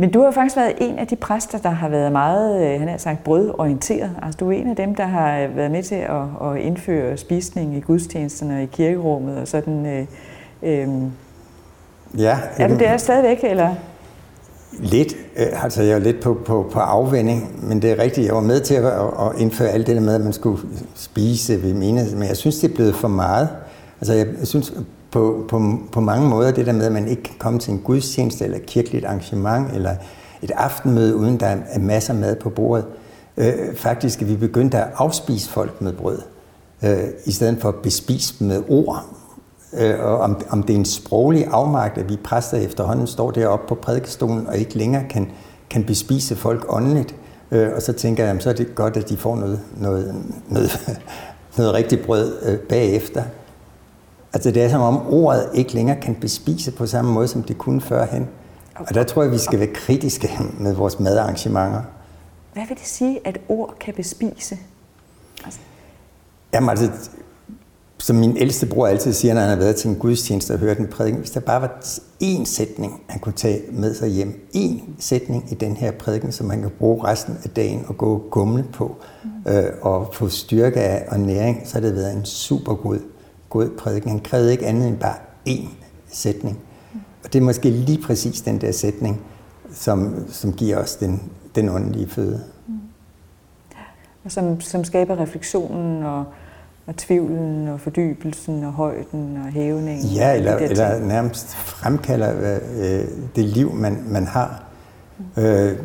Men 0.00 0.10
du 0.10 0.22
har 0.22 0.30
faktisk 0.30 0.56
været 0.56 0.74
en 0.80 0.98
af 0.98 1.06
de 1.06 1.16
præster, 1.16 1.58
der 1.58 1.68
har 1.68 1.88
været 1.88 2.12
meget, 2.12 2.62
øh, 2.62 2.80
han 2.80 2.88
har 2.88 2.96
sagt, 2.96 3.24
brødorienteret. 3.24 4.10
Altså 4.22 4.36
du 4.40 4.48
er 4.48 4.52
en 4.52 4.70
af 4.70 4.76
dem, 4.76 4.94
der 4.94 5.04
har 5.04 5.46
været 5.46 5.70
med 5.70 5.82
til 5.82 5.94
at, 5.94 6.50
at 6.50 6.56
indføre 6.60 7.16
spisning 7.16 7.76
i 7.76 7.80
gudstjenesterne 7.80 8.54
og 8.56 8.62
i 8.62 8.66
kirkerummet 8.66 9.38
og 9.38 9.48
sådan. 9.48 9.86
Øh, 9.86 10.06
øh, 10.62 10.88
ja. 12.18 12.38
Er 12.58 12.68
du 12.68 12.78
der 12.78 12.96
stadigvæk, 12.96 13.38
eller? 13.42 13.74
Lidt. 14.78 15.14
Øh, 15.36 15.64
altså 15.64 15.82
jeg 15.82 15.92
er 15.92 15.98
lidt 15.98 16.20
på, 16.20 16.34
på, 16.46 16.70
på 16.72 16.78
afvænding, 16.78 17.68
men 17.68 17.82
det 17.82 17.90
er 17.90 17.98
rigtigt. 17.98 18.26
Jeg 18.26 18.34
var 18.34 18.40
med 18.40 18.60
til 18.60 18.74
at, 18.74 18.84
at 18.86 19.40
indføre 19.40 19.68
alt 19.68 19.86
det 19.86 19.96
der 19.96 20.02
med, 20.02 20.14
at 20.14 20.20
man 20.20 20.32
skulle 20.32 20.62
spise 20.94 21.62
ved 21.62 21.74
menighed, 21.74 22.16
men 22.16 22.28
jeg 22.28 22.36
synes, 22.36 22.58
det 22.58 22.70
er 22.70 22.74
blevet 22.74 22.94
for 22.94 23.08
meget. 23.08 23.48
Altså 24.00 24.12
jeg 24.12 24.26
synes, 24.44 24.72
på, 25.10 25.44
på, 25.48 25.78
på 25.92 26.00
mange 26.00 26.28
måder 26.28 26.50
det 26.50 26.66
der 26.66 26.72
med, 26.72 26.86
at 26.86 26.92
man 26.92 27.08
ikke 27.08 27.22
kan 27.22 27.34
komme 27.38 27.58
til 27.58 27.72
en 27.72 27.78
gudstjeneste 27.78 28.44
eller 28.44 28.56
et 28.56 28.66
kirkeligt 28.66 29.04
arrangement 29.04 29.72
eller 29.74 29.94
et 30.42 30.50
aftenmøde, 30.50 31.16
uden 31.16 31.40
der 31.40 31.46
er 31.46 31.78
masser 31.78 32.12
af 32.12 32.20
mad 32.20 32.36
på 32.36 32.50
bordet. 32.50 32.84
Øh, 33.36 33.76
faktisk 33.76 34.22
er 34.22 34.26
vi 34.26 34.36
begyndt 34.36 34.74
at 34.74 34.88
afspise 34.94 35.50
folk 35.50 35.80
med 35.82 35.92
brød. 35.92 36.18
øh, 36.84 36.98
i 37.24 37.32
stedet 37.32 37.58
for 37.60 37.68
at 37.68 37.74
bespise 37.74 38.34
dem 38.38 38.48
med 38.48 38.62
ord. 38.68 39.04
Øh, 39.78 40.00
og 40.00 40.18
om, 40.18 40.40
om 40.50 40.62
det 40.62 40.74
er 40.74 40.78
en 40.78 40.84
sproglig 40.84 41.46
afmagt, 41.50 41.98
at 41.98 42.08
vi 42.08 42.16
præster 42.24 42.56
efterhånden 42.56 43.06
står 43.06 43.30
deroppe 43.30 43.68
på 43.68 43.74
prædikestolen 43.74 44.46
og 44.46 44.56
ikke 44.58 44.78
længere 44.78 45.04
kan, 45.10 45.30
kan 45.70 45.84
bespise 45.84 46.36
folk 46.36 46.66
åndeligt. 46.68 47.14
Øh, 47.50 47.68
og 47.76 47.82
så 47.82 47.92
tænker 47.92 48.22
jeg, 48.22 48.28
jamen, 48.28 48.40
så 48.40 48.48
er 48.48 48.54
det 48.54 48.74
godt, 48.74 48.96
at 48.96 49.08
de 49.08 49.16
får 49.16 49.36
noget, 49.36 49.60
noget, 49.76 50.14
noget, 50.48 51.00
noget 51.58 51.74
rigtigt 51.74 52.06
brød 52.06 52.32
øh, 52.42 52.58
bagefter. 52.58 53.22
Altså 54.32 54.50
det 54.50 54.62
er 54.62 54.68
som 54.68 54.80
om 54.80 55.06
ordet 55.06 55.48
ikke 55.54 55.74
længere 55.74 56.00
kan 56.00 56.14
bespise 56.14 56.70
på 56.70 56.86
samme 56.86 57.12
måde, 57.12 57.28
som 57.28 57.42
det 57.42 57.58
kunne 57.58 57.80
førhen. 57.80 58.28
Og 58.74 58.94
der 58.94 59.02
tror 59.02 59.22
jeg, 59.22 59.32
vi 59.32 59.38
skal 59.38 59.58
være 59.58 59.68
kritiske 59.74 60.30
med 60.64 60.74
vores 60.74 61.00
madarrangementer. 61.00 61.82
Hvad 62.52 62.62
vil 62.68 62.76
det 62.76 62.86
sige, 62.86 63.20
at 63.24 63.40
ord 63.48 63.74
kan 63.80 63.94
bespise? 63.94 64.58
Altså... 65.44 65.60
Jamen 66.52 66.70
altså, 66.70 66.90
som 67.98 68.16
min 68.16 68.36
ældste 68.36 68.66
bror 68.66 68.86
altid 68.86 69.12
siger, 69.12 69.34
når 69.34 69.40
han 69.40 69.50
har 69.50 69.56
været 69.56 69.76
til 69.76 69.90
en 69.90 69.96
gudstjeneste 69.96 70.52
og 70.52 70.58
hørt 70.58 70.78
en 70.78 70.86
prædiken, 70.86 71.20
hvis 71.20 71.30
der 71.30 71.40
bare 71.40 71.60
var 71.60 71.78
én 72.22 72.44
sætning, 72.44 73.02
han 73.08 73.20
kunne 73.20 73.32
tage 73.32 73.62
med 73.72 73.94
sig 73.94 74.08
hjem, 74.08 74.48
én 74.56 74.80
sætning 74.98 75.52
i 75.52 75.54
den 75.54 75.76
her 75.76 75.90
prædiken, 75.90 76.32
som 76.32 76.50
han 76.50 76.60
kan 76.62 76.70
bruge 76.78 77.04
resten 77.04 77.38
af 77.44 77.50
dagen 77.50 77.84
og 77.88 77.98
gå 77.98 78.28
gumle 78.30 78.64
på 78.72 78.96
mm. 79.24 79.52
øh, 79.52 79.72
og 79.82 80.10
få 80.12 80.28
styrke 80.28 80.80
af 80.80 81.06
og 81.08 81.20
næring, 81.20 81.62
så 81.64 81.74
har 81.74 81.80
det 81.80 81.94
været 81.94 82.16
en 82.16 82.24
super 82.24 82.74
god, 82.74 82.98
god 83.48 83.70
prædiken. 83.78 84.10
Han 84.10 84.20
krævede 84.20 84.52
ikke 84.52 84.66
andet 84.66 84.88
end 84.88 84.98
bare 84.98 85.16
én 85.48 85.68
sætning. 86.12 86.58
Og 87.24 87.32
det 87.32 87.38
er 87.38 87.42
måske 87.42 87.70
lige 87.70 88.02
præcis 88.02 88.40
den 88.40 88.60
der 88.60 88.72
sætning, 88.72 89.20
som, 89.72 90.24
som 90.28 90.52
giver 90.52 90.76
os 90.76 90.96
den, 90.96 91.22
den 91.54 91.68
åndelige 91.68 92.08
føde. 92.08 92.40
Mm. 92.66 92.74
Og 94.24 94.32
som, 94.32 94.60
som 94.60 94.84
skaber 94.84 95.20
refleksionen 95.20 96.02
og 96.02 96.24
og 96.88 96.96
tvivlen 96.96 97.68
og 97.68 97.80
fordybelsen 97.80 98.64
og 98.64 98.72
højden 98.72 99.36
og 99.36 99.52
hævningen. 99.52 100.06
Ja, 100.06 100.36
eller, 100.36 100.56
eller 100.56 100.98
nærmest 101.00 101.56
fremkalder 101.56 102.58
øh, 102.78 103.04
det 103.36 103.44
liv, 103.44 103.74
man, 103.74 104.04
man 104.06 104.26
har. 104.26 104.64
Mm. 105.18 105.42
Øh, 105.42 105.78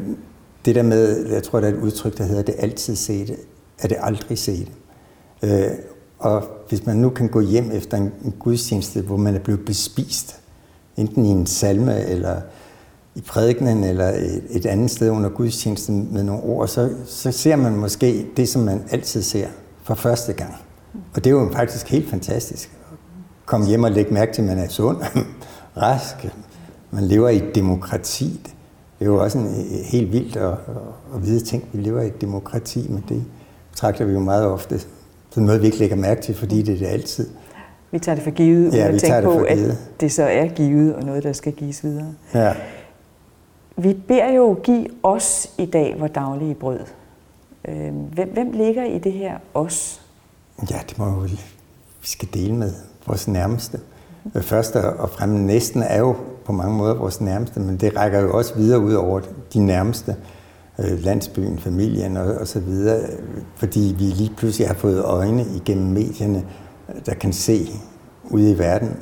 det 0.65 0.75
der 0.75 0.83
med, 0.83 1.27
jeg 1.29 1.43
tror, 1.43 1.59
der 1.59 1.67
er 1.67 1.71
et 1.71 1.79
udtryk, 1.79 2.17
der 2.17 2.23
hedder, 2.23 2.41
det 2.43 2.55
altid 2.57 2.95
set, 2.95 3.35
er 3.79 3.87
det 3.87 3.97
aldrig 3.99 4.37
set. 4.37 4.71
Øh, 5.43 5.67
og 6.23 6.43
hvis 6.69 6.85
man 6.85 6.97
nu 6.97 7.09
kan 7.09 7.27
gå 7.27 7.39
hjem 7.39 7.71
efter 7.71 7.97
en, 7.97 8.11
en 8.25 8.33
gudstjeneste, 8.39 9.01
hvor 9.01 9.17
man 9.17 9.35
er 9.35 9.39
blevet 9.39 9.65
bespist, 9.65 10.39
enten 10.97 11.25
i 11.25 11.29
en 11.29 11.45
salme 11.45 12.05
eller 12.05 12.41
i 13.15 13.21
prædikenen 13.21 13.83
eller 13.83 14.09
et, 14.09 14.43
et 14.49 14.65
andet 14.65 14.91
sted 14.91 15.09
under 15.09 15.29
gudstjenesten 15.29 16.09
med 16.11 16.23
nogle 16.23 16.43
ord, 16.43 16.67
så, 16.67 16.89
så 17.05 17.31
ser 17.31 17.55
man 17.55 17.75
måske 17.75 18.27
det, 18.37 18.49
som 18.49 18.61
man 18.61 18.83
altid 18.91 19.21
ser 19.21 19.47
for 19.83 19.95
første 19.95 20.33
gang. 20.33 20.53
Og 20.93 21.23
det 21.23 21.27
er 21.27 21.31
jo 21.31 21.49
faktisk 21.53 21.89
helt 21.89 22.09
fantastisk. 22.09 22.77
Kom 23.45 23.65
hjem 23.65 23.83
og 23.83 23.91
lægge 23.91 24.13
mærke 24.13 24.33
til, 24.33 24.41
at 24.41 24.47
man 24.47 24.59
er 24.59 24.67
sund, 24.67 24.97
rask, 25.81 26.15
man 26.91 27.03
lever 27.03 27.29
i 27.29 27.37
et 27.37 27.55
demokrati. 27.55 28.41
Det 28.99 29.05
er 29.05 29.11
jo 29.11 29.23
også 29.23 29.37
en 29.37 29.65
helt 29.83 30.11
vildt 30.11 30.35
at, 30.35 30.53
at 31.15 31.25
vide 31.25 31.39
ting, 31.39 31.69
vi 31.73 31.81
lever 31.81 32.01
i 32.01 32.07
et 32.07 32.21
demokrati, 32.21 32.87
men 32.89 33.03
det 33.09 33.23
betragter 33.71 34.05
vi 34.05 34.13
jo 34.13 34.19
meget 34.19 34.45
ofte 34.45 34.81
som 35.33 35.43
noget, 35.43 35.61
vi 35.61 35.65
ikke 35.65 35.77
lægger 35.77 35.95
mærke 35.95 36.21
til, 36.21 36.35
fordi 36.35 36.61
det 36.61 36.73
er 36.73 36.77
det 36.77 36.85
altid. 36.85 37.29
Vi 37.91 37.99
tager 37.99 38.15
det 38.15 38.23
for 38.23 38.31
givet, 38.31 38.67
uden 38.67 38.73
ja, 38.73 38.87
at 38.87 38.99
tænke 38.99 39.21
på, 39.21 39.39
at 39.39 39.57
det 39.99 40.11
så 40.11 40.23
er 40.23 40.47
givet, 40.47 40.95
og 40.95 41.03
noget, 41.03 41.23
der 41.23 41.33
skal 41.33 41.53
gives 41.53 41.83
videre. 41.83 42.13
Ja. 42.33 42.53
Vi 43.77 43.93
beder 43.93 44.33
jo 44.33 44.57
give 44.63 44.87
os 45.03 45.49
i 45.57 45.65
dag 45.65 45.95
vores 45.99 46.11
daglige 46.15 46.55
brød. 46.55 46.79
Øhm, 47.67 47.95
hvem, 47.95 48.29
hvem 48.33 48.51
ligger 48.51 48.83
i 48.83 48.97
det 48.97 49.11
her 49.11 49.37
os? 49.53 50.01
Ja, 50.71 50.79
det 50.89 50.97
må 50.97 51.05
jo, 51.05 51.19
vi 52.01 52.07
skal 52.07 52.27
dele 52.33 52.55
med 52.55 52.71
vores 53.07 53.27
nærmeste. 53.27 53.77
Mm-hmm. 53.77 54.41
Først 54.41 54.75
og 54.75 55.09
fremmest 55.09 55.43
næsten 55.43 55.83
er 55.83 55.99
jo 55.99 56.15
på 56.45 56.51
mange 56.51 56.77
måder 56.77 56.93
vores 56.93 57.21
nærmeste, 57.21 57.59
men 57.59 57.77
det 57.77 57.97
rækker 57.97 58.19
jo 58.19 58.37
også 58.37 58.55
videre 58.55 58.79
ud 58.79 58.93
over 58.93 59.21
de 59.53 59.65
nærmeste, 59.65 60.15
Øh, 60.83 61.03
landsbyen, 61.03 61.59
familien 61.59 62.17
og, 62.17 62.33
og 62.33 62.47
så 62.47 62.59
videre, 62.59 63.09
fordi 63.55 63.95
vi 63.97 64.03
lige 64.03 64.33
pludselig 64.37 64.67
har 64.67 64.75
fået 64.75 65.03
øjne 65.03 65.45
igennem 65.55 65.91
medierne, 65.91 66.45
der 67.05 67.13
kan 67.13 67.33
se 67.33 67.67
ude 68.23 68.51
i 68.51 68.57
verden, 68.59 68.97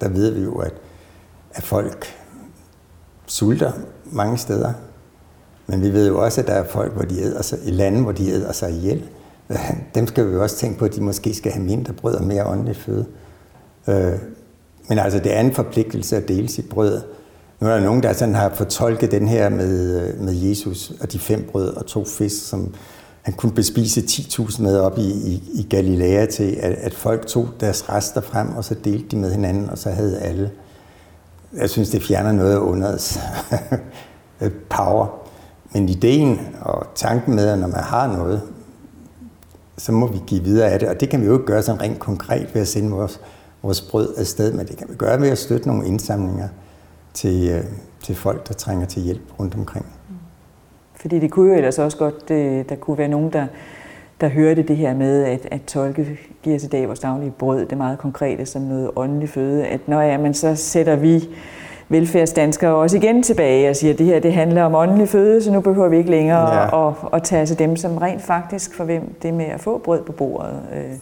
der 0.00 0.08
ved 0.08 0.30
vi 0.30 0.42
jo, 0.42 0.54
at, 0.54 0.72
at 1.54 1.62
folk 1.62 2.06
sulter 3.26 3.72
mange 4.04 4.38
steder, 4.38 4.72
men 5.66 5.82
vi 5.82 5.92
ved 5.92 6.08
jo 6.08 6.24
også, 6.24 6.40
at 6.40 6.46
der 6.46 6.52
er 6.52 6.64
folk, 6.64 6.92
hvor 6.92 7.04
de 7.04 7.20
æder 7.20 7.42
sig, 7.42 7.58
i 7.64 7.70
lande, 7.70 8.02
hvor 8.02 8.12
de 8.12 8.30
æder 8.30 8.52
sig 8.52 8.70
ihjel 8.70 9.02
dem 9.94 10.06
skal 10.06 10.28
vi 10.28 10.32
jo 10.32 10.42
også 10.42 10.56
tænke 10.56 10.78
på, 10.78 10.84
at 10.84 10.94
de 10.94 11.00
måske 11.00 11.34
skal 11.34 11.52
have 11.52 11.64
mindre 11.64 11.92
brød 11.92 12.14
og 12.14 12.24
mere 12.24 12.46
åndelig 12.46 12.76
føde. 12.76 13.06
Øh, 13.88 14.12
men 14.88 14.98
altså, 14.98 15.18
det 15.18 15.36
er 15.36 15.40
en 15.40 15.54
forpligtelse 15.54 16.16
at 16.16 16.28
dele 16.28 16.48
sit 16.48 16.68
brød. 16.68 17.02
Nu 17.64 17.70
er 17.70 17.74
der 17.74 17.84
nogen, 17.84 18.02
der 18.02 18.12
sådan 18.12 18.34
har 18.34 18.50
fortolket 18.54 19.10
den 19.10 19.28
her 19.28 19.48
med, 19.48 20.02
øh, 20.02 20.20
med 20.20 20.34
Jesus 20.34 20.92
og 21.00 21.12
de 21.12 21.18
fem 21.18 21.48
brød 21.52 21.76
og 21.76 21.86
to 21.86 22.04
fisk, 22.04 22.48
som 22.48 22.74
han 23.22 23.34
kunne 23.34 23.52
bespise 23.52 24.00
10.000 24.00 24.62
med 24.62 24.78
op 24.78 24.98
i, 24.98 25.10
i, 25.10 25.42
i 25.54 25.66
Galilea 25.70 26.26
til, 26.26 26.56
at, 26.60 26.72
at 26.72 26.94
folk 26.94 27.26
tog 27.26 27.48
deres 27.60 27.88
rester 27.88 28.20
frem, 28.20 28.56
og 28.56 28.64
så 28.64 28.74
delte 28.84 29.08
de 29.10 29.16
med 29.16 29.32
hinanden, 29.32 29.70
og 29.70 29.78
så 29.78 29.90
havde 29.90 30.20
alle. 30.20 30.50
Jeg 31.56 31.70
synes, 31.70 31.90
det 31.90 32.02
fjerner 32.02 32.32
noget 32.32 32.52
af 32.52 32.58
underets 32.58 33.18
power. 34.76 35.06
Men 35.72 35.88
ideen 35.88 36.40
og 36.60 36.86
tanken 36.94 37.34
med, 37.34 37.48
at 37.48 37.58
når 37.58 37.68
man 37.68 37.82
har 37.82 38.16
noget, 38.16 38.42
så 39.78 39.92
må 39.92 40.06
vi 40.06 40.18
give 40.26 40.42
videre 40.42 40.70
af 40.70 40.78
det. 40.78 40.88
Og 40.88 41.00
det 41.00 41.08
kan 41.08 41.20
vi 41.20 41.26
jo 41.26 41.32
ikke 41.32 41.46
gøre 41.46 41.62
sådan 41.62 41.80
rent 41.80 41.98
konkret 41.98 42.54
ved 42.54 42.62
at 42.62 42.68
sende 42.68 42.90
vores, 42.90 43.20
vores 43.62 43.80
brød 43.80 44.14
afsted, 44.16 44.52
men 44.52 44.66
det 44.66 44.76
kan 44.76 44.86
vi 44.90 44.94
gøre 44.94 45.20
ved 45.20 45.28
at 45.28 45.38
støtte 45.38 45.68
nogle 45.68 45.86
indsamlinger 45.86 46.48
til, 47.14 47.48
øh, 47.48 47.64
til 48.02 48.14
folk, 48.14 48.48
der 48.48 48.54
trænger 48.54 48.86
til 48.86 49.02
hjælp 49.02 49.40
rundt 49.40 49.54
omkring. 49.54 49.86
Fordi 50.94 51.18
det 51.18 51.30
kunne 51.30 51.50
jo 51.50 51.56
ellers 51.56 51.78
også 51.78 51.96
godt, 51.96 52.28
det, 52.28 52.68
der 52.68 52.76
kunne 52.76 52.98
være 52.98 53.08
nogen, 53.08 53.32
der, 53.32 53.46
der 54.20 54.28
hørte 54.28 54.62
det 54.62 54.76
her 54.76 54.94
med, 54.94 55.24
at, 55.24 55.48
at 55.50 55.62
tolke 55.62 56.18
giver 56.42 56.64
i 56.64 56.66
dag 56.66 56.86
vores 56.86 57.00
daglige 57.00 57.30
brød, 57.30 57.66
det 57.66 57.78
meget 57.78 57.98
konkrete 57.98 58.46
som 58.46 58.62
noget 58.62 58.90
åndelig 58.96 59.28
føde, 59.28 59.66
at 59.66 59.88
når 59.88 60.00
ja, 60.00 60.18
men 60.18 60.34
så 60.34 60.54
sætter 60.54 60.96
vi 60.96 61.28
velfærdsdanskere 61.88 62.74
også 62.74 62.96
igen 62.96 63.22
tilbage 63.22 63.70
og 63.70 63.76
siger, 63.76 63.92
at 63.92 63.98
det 63.98 64.06
her 64.06 64.20
det 64.20 64.32
handler 64.32 64.62
om 64.62 64.74
åndelig 64.74 65.08
føde, 65.08 65.42
så 65.42 65.52
nu 65.52 65.60
behøver 65.60 65.88
vi 65.88 65.96
ikke 65.96 66.10
længere 66.10 66.54
ja. 66.54 66.88
at, 66.88 66.94
at 67.12 67.22
tage 67.22 67.46
til 67.46 67.58
dem, 67.58 67.76
som 67.76 67.96
rent 67.96 68.22
faktisk 68.22 68.74
for 68.74 68.84
hvem 68.84 69.14
det 69.22 69.34
med 69.34 69.44
at 69.44 69.60
få 69.60 69.78
brød 69.78 70.02
på 70.02 70.12
bordet 70.12 70.60
øh, 70.74 70.98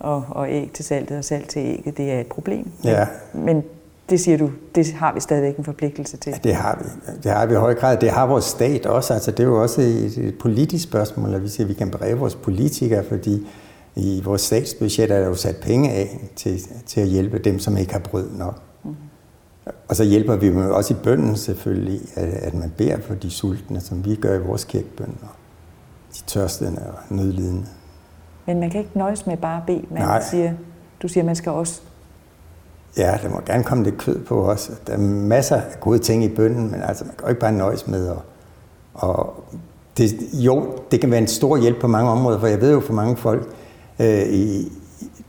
og, 0.00 0.24
og 0.28 0.50
æg 0.50 0.70
til 0.74 0.84
saltet 0.84 1.18
og 1.18 1.24
salt 1.24 1.48
til 1.48 1.60
ægget, 1.66 1.96
det 1.96 2.12
er 2.12 2.20
et 2.20 2.26
problem. 2.26 2.70
Ja. 2.84 3.06
Men 3.32 3.64
det 4.12 4.20
siger 4.20 4.38
du, 4.38 4.50
det 4.74 4.92
har 4.92 5.14
vi 5.14 5.20
stadigvæk 5.20 5.56
en 5.56 5.64
forpligtelse 5.64 6.16
til. 6.16 6.30
Ja, 6.30 6.38
det 6.44 6.54
har 6.54 6.78
vi. 6.82 7.12
Det 7.22 7.32
har 7.32 7.46
vi 7.46 7.54
i 7.54 7.56
høj 7.56 7.74
grad. 7.74 7.96
Det 7.96 8.10
har 8.10 8.26
vores 8.26 8.44
stat 8.44 8.86
også. 8.86 9.14
Altså, 9.14 9.30
det 9.30 9.40
er 9.40 9.44
jo 9.44 9.62
også 9.62 9.80
et, 9.80 10.18
et 10.18 10.38
politisk 10.38 10.84
spørgsmål, 10.84 11.34
at 11.34 11.42
vi 11.42 11.48
siger, 11.48 11.64
at 11.64 11.68
vi 11.68 11.74
kan 11.74 11.90
breve 11.90 12.18
vores 12.18 12.34
politikere, 12.34 13.04
fordi 13.04 13.46
i 13.96 14.22
vores 14.24 14.40
statsbudget 14.40 15.10
er 15.10 15.18
der 15.18 15.26
jo 15.26 15.34
sat 15.34 15.56
penge 15.56 15.90
af 15.90 16.30
til, 16.36 16.60
til 16.86 17.00
at 17.00 17.06
hjælpe 17.06 17.38
dem, 17.38 17.58
som 17.58 17.76
ikke 17.76 17.92
har 17.92 18.00
brød 18.00 18.30
nok. 18.38 18.62
Og 19.88 19.96
så 19.96 20.04
hjælper 20.04 20.36
vi 20.36 20.46
dem 20.46 20.56
også 20.56 20.94
i 20.94 20.96
bønden 21.04 21.36
selvfølgelig, 21.36 22.00
at, 22.14 22.28
at 22.28 22.54
man 22.54 22.72
beder 22.76 22.98
for 23.00 23.14
de 23.14 23.30
sultne, 23.30 23.80
som 23.80 24.04
vi 24.04 24.14
gør 24.14 24.34
i 24.34 24.42
vores 24.42 24.64
kirkebøn, 24.64 25.18
og 25.22 25.28
de 26.14 26.22
tørstende 26.26 26.82
og 26.86 27.16
nødlidende. 27.16 27.66
Men 28.46 28.60
man 28.60 28.70
kan 28.70 28.80
ikke 28.80 28.98
nøjes 28.98 29.26
med 29.26 29.36
bare 29.36 29.56
at 29.56 29.66
bede. 29.66 29.84
Man 29.90 30.02
Nej. 30.02 30.22
siger, 30.30 30.52
du 31.02 31.08
siger, 31.08 31.24
man 31.24 31.36
skal 31.36 31.52
også... 31.52 31.82
Ja, 32.96 33.18
der 33.22 33.28
må 33.28 33.40
gerne 33.46 33.64
komme 33.64 33.84
lidt 33.84 33.98
kød 33.98 34.18
på 34.18 34.50
os. 34.50 34.70
Der 34.86 34.92
er 34.92 34.98
masser 34.98 35.56
af 35.56 35.80
gode 35.80 35.98
ting 35.98 36.24
i 36.24 36.28
bønden, 36.28 36.70
men 36.70 36.82
altså, 36.82 37.04
man 37.04 37.14
kan 37.18 37.24
jo 37.24 37.28
ikke 37.28 37.40
bare 37.40 37.52
nøjes 37.52 37.86
med 37.86 38.08
at... 38.08 38.16
Og 38.94 39.44
det, 39.96 40.14
jo, 40.32 40.78
det 40.90 41.00
kan 41.00 41.10
være 41.10 41.20
en 41.20 41.26
stor 41.26 41.56
hjælp 41.56 41.80
på 41.80 41.86
mange 41.86 42.10
områder, 42.10 42.40
for 42.40 42.46
jeg 42.46 42.60
ved 42.60 42.72
jo 42.72 42.80
for 42.80 42.92
mange 42.92 43.16
folk, 43.16 43.48
øh, 43.98 44.22
i, 44.22 44.72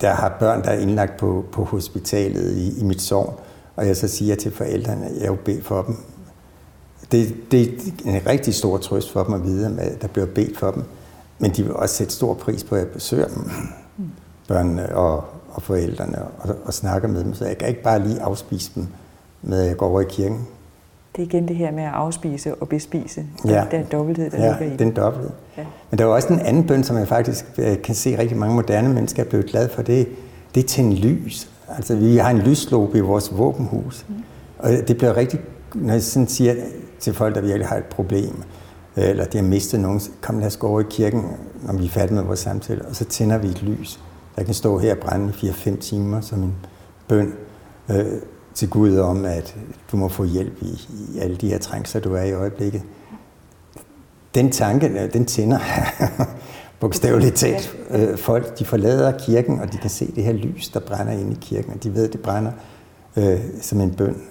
der 0.01 0.13
har 0.13 0.37
børn, 0.39 0.63
der 0.63 0.69
er 0.69 0.79
indlagt 0.79 1.17
på, 1.17 1.45
på 1.51 1.63
hospitalet 1.63 2.51
i, 2.51 2.79
i 2.79 2.83
mit 2.83 3.01
sovn, 3.01 3.33
og 3.75 3.87
jeg 3.87 3.97
så 3.97 4.07
siger 4.07 4.35
til 4.35 4.51
forældrene, 4.51 5.05
at 5.05 5.21
jeg 5.21 5.31
vil 5.31 5.37
bede 5.37 5.61
for 5.63 5.81
dem. 5.81 5.95
Det, 7.11 7.35
det 7.51 7.61
er 8.05 8.09
en 8.09 8.27
rigtig 8.27 8.55
stor 8.55 8.77
trøst 8.77 9.11
for 9.11 9.23
dem 9.23 9.33
at 9.33 9.43
vide, 9.43 9.77
at 9.79 10.01
der 10.01 10.07
bliver 10.07 10.25
bedt 10.25 10.57
for 10.57 10.71
dem. 10.71 10.83
Men 11.39 11.51
de 11.51 11.63
vil 11.63 11.73
også 11.73 11.95
sætte 11.95 12.13
stor 12.13 12.33
pris 12.33 12.63
på, 12.63 12.75
at 12.75 12.81
jeg 12.81 12.89
besøger 12.89 13.27
dem, 13.27 13.49
børnene 14.47 14.95
og, 14.95 15.23
og 15.53 15.61
forældrene, 15.61 16.17
og, 16.39 16.55
og 16.65 16.73
snakker 16.73 17.07
med 17.07 17.23
dem. 17.23 17.33
Så 17.33 17.45
jeg 17.45 17.57
kan 17.57 17.67
ikke 17.67 17.83
bare 17.83 18.07
lige 18.07 18.21
afspise 18.21 18.71
dem, 18.75 18.87
med 19.41 19.61
at 19.61 19.67
jeg 19.67 19.77
går 19.77 19.87
over 19.87 20.01
i 20.01 20.05
kirken. 20.09 20.47
Det 21.15 21.21
er 21.21 21.25
igen 21.25 21.47
det 21.47 21.55
her 21.55 21.71
med 21.71 21.83
at 21.83 21.91
afspise 21.93 22.55
og 22.55 22.69
bespise. 22.69 23.25
Ja. 23.45 23.65
Den 23.71 23.85
dobbelthed, 23.91 24.29
der 24.29 24.45
ja, 24.45 24.51
ligger 24.59 24.75
i 24.75 24.77
den 24.77 24.95
dobbelthed. 24.95 25.31
Ja. 25.57 25.65
Men 25.91 25.97
der 25.97 26.05
er 26.05 26.09
også 26.09 26.33
en 26.33 26.39
anden 26.39 26.67
bøn, 26.67 26.83
som 26.83 26.97
jeg 26.97 27.07
faktisk 27.07 27.45
øh, 27.57 27.81
kan 27.81 27.95
se 27.95 28.19
rigtig 28.19 28.37
mange 28.37 28.55
moderne 28.55 28.93
mennesker 28.93 29.23
er 29.23 29.27
blevet 29.27 29.45
glade 29.45 29.69
for. 29.69 29.81
Det, 29.81 30.07
det 30.55 30.79
er 30.79 30.83
en 30.83 30.93
lys. 30.93 31.49
Altså, 31.69 31.95
vi 31.95 32.17
har 32.17 32.29
en 32.29 32.37
lyslobe 32.37 32.97
i 32.97 33.01
vores 33.01 33.37
våbenhus. 33.37 34.05
Mm. 34.09 34.15
Og 34.59 34.69
det 34.87 34.97
bliver 34.97 35.17
rigtig, 35.17 35.39
når 35.75 35.93
jeg 35.93 36.03
sådan 36.03 36.27
siger 36.27 36.55
til 36.99 37.13
folk, 37.13 37.35
der 37.35 37.41
virkelig 37.41 37.67
har 37.67 37.77
et 37.77 37.85
problem, 37.85 38.43
øh, 38.97 39.09
eller 39.09 39.25
de 39.25 39.37
har 39.37 39.45
mistet 39.45 39.79
nogen, 39.79 40.01
kom 40.21 40.39
lad 40.39 40.47
os 40.47 40.57
gå 40.57 40.67
over 40.67 40.79
i 40.79 40.85
kirken, 40.89 41.23
når 41.61 41.73
vi 41.73 41.85
er 41.85 41.89
færdige 41.89 42.15
med 42.15 42.23
vores 42.23 42.39
samtale, 42.39 42.85
og 42.85 42.95
så 42.95 43.05
tænder 43.05 43.37
vi 43.37 43.47
et 43.47 43.63
lys. 43.63 43.99
Der 44.35 44.43
kan 44.43 44.53
stå 44.53 44.77
her 44.77 44.91
og 44.95 44.99
brænde 44.99 45.33
i 45.41 45.49
4-5 45.49 45.79
timer 45.79 46.21
som 46.21 46.43
en 46.43 46.55
bøn 47.07 47.33
øh, 47.89 48.05
til 48.53 48.69
Gud 48.69 48.97
om, 48.97 49.25
at 49.25 49.55
du 49.91 49.97
må 49.97 50.07
få 50.07 50.23
hjælp 50.23 50.61
i, 50.61 50.87
i 51.13 51.19
alle 51.19 51.35
de 51.35 51.49
her 51.49 51.57
trængsler, 51.59 52.01
du 52.01 52.13
er 52.13 52.23
i 52.23 52.33
øjeblikket. 52.33 52.81
Den 54.35 54.51
tanke, 54.51 54.87
øh, 54.87 55.13
den 55.13 55.25
tænder 55.25 55.59
bogstaveligt 56.79 57.35
talt. 57.35 57.77
Øh, 57.89 58.17
folk, 58.17 58.59
de 58.59 58.65
forlader 58.65 59.17
kirken, 59.19 59.59
og 59.59 59.73
de 59.73 59.77
kan 59.77 59.89
se 59.89 60.11
det 60.15 60.23
her 60.23 60.33
lys, 60.33 60.69
der 60.69 60.79
brænder 60.79 61.13
ind 61.13 61.31
i 61.31 61.37
kirken, 61.41 61.73
og 61.73 61.83
de 61.83 61.93
ved, 61.93 62.07
at 62.07 62.13
det 62.13 62.21
brænder 62.21 62.51
øh, 63.17 63.39
som 63.61 63.81
en 63.81 63.93
bøn. 63.95 64.21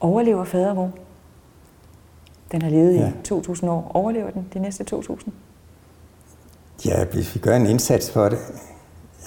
Overlever 0.00 0.44
fadervor? 0.44 0.90
Den 2.52 2.62
har 2.62 2.70
levet 2.70 2.94
Ja. 2.94 3.08
i 3.08 3.12
2000 3.24 3.70
år. 3.70 3.90
Overlever 3.94 4.30
den 4.30 4.46
de 4.54 4.58
næste 4.58 4.84
2000? 4.84 5.32
Ja, 6.84 7.04
hvis 7.04 7.34
vi 7.34 7.40
gør 7.40 7.56
en 7.56 7.66
indsats 7.66 8.10
for 8.10 8.28
det. 8.28 8.38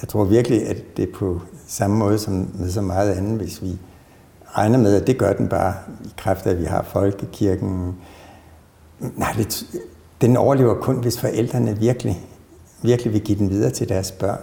Jeg 0.02 0.10
tror 0.10 0.24
virkelig, 0.24 0.68
at 0.68 0.98
det 0.98 1.10
er 1.10 1.14
på 1.14 1.42
samme 1.68 1.98
måde 1.98 2.20
som 2.20 2.50
med 2.54 2.70
så 2.70 2.82
meget 2.82 3.12
andet, 3.12 3.38
hvis 3.38 3.62
vi 3.62 3.80
regner 4.46 4.80
med, 4.80 5.02
at 5.02 5.08
det 5.08 5.18
gør 5.18 5.34
den 5.34 5.48
bare 5.48 5.74
i 6.06 6.14
kraft 6.18 6.46
af, 6.46 6.52
at 6.52 6.60
vi 6.60 6.66
har 6.66 6.84
folkekirken. 6.84 7.96
Nej, 9.00 9.34
det, 9.38 9.66
den 10.22 10.38
overlever 10.38 10.74
kun, 10.74 10.96
hvis 10.96 11.20
forældrene 11.20 11.78
virkelig, 11.78 12.28
virkelig 12.82 13.14
vil 13.14 13.22
give 13.22 13.38
den 13.38 13.50
videre 13.50 13.72
til 13.72 13.90
deres 13.90 14.12
børn. 14.12 14.40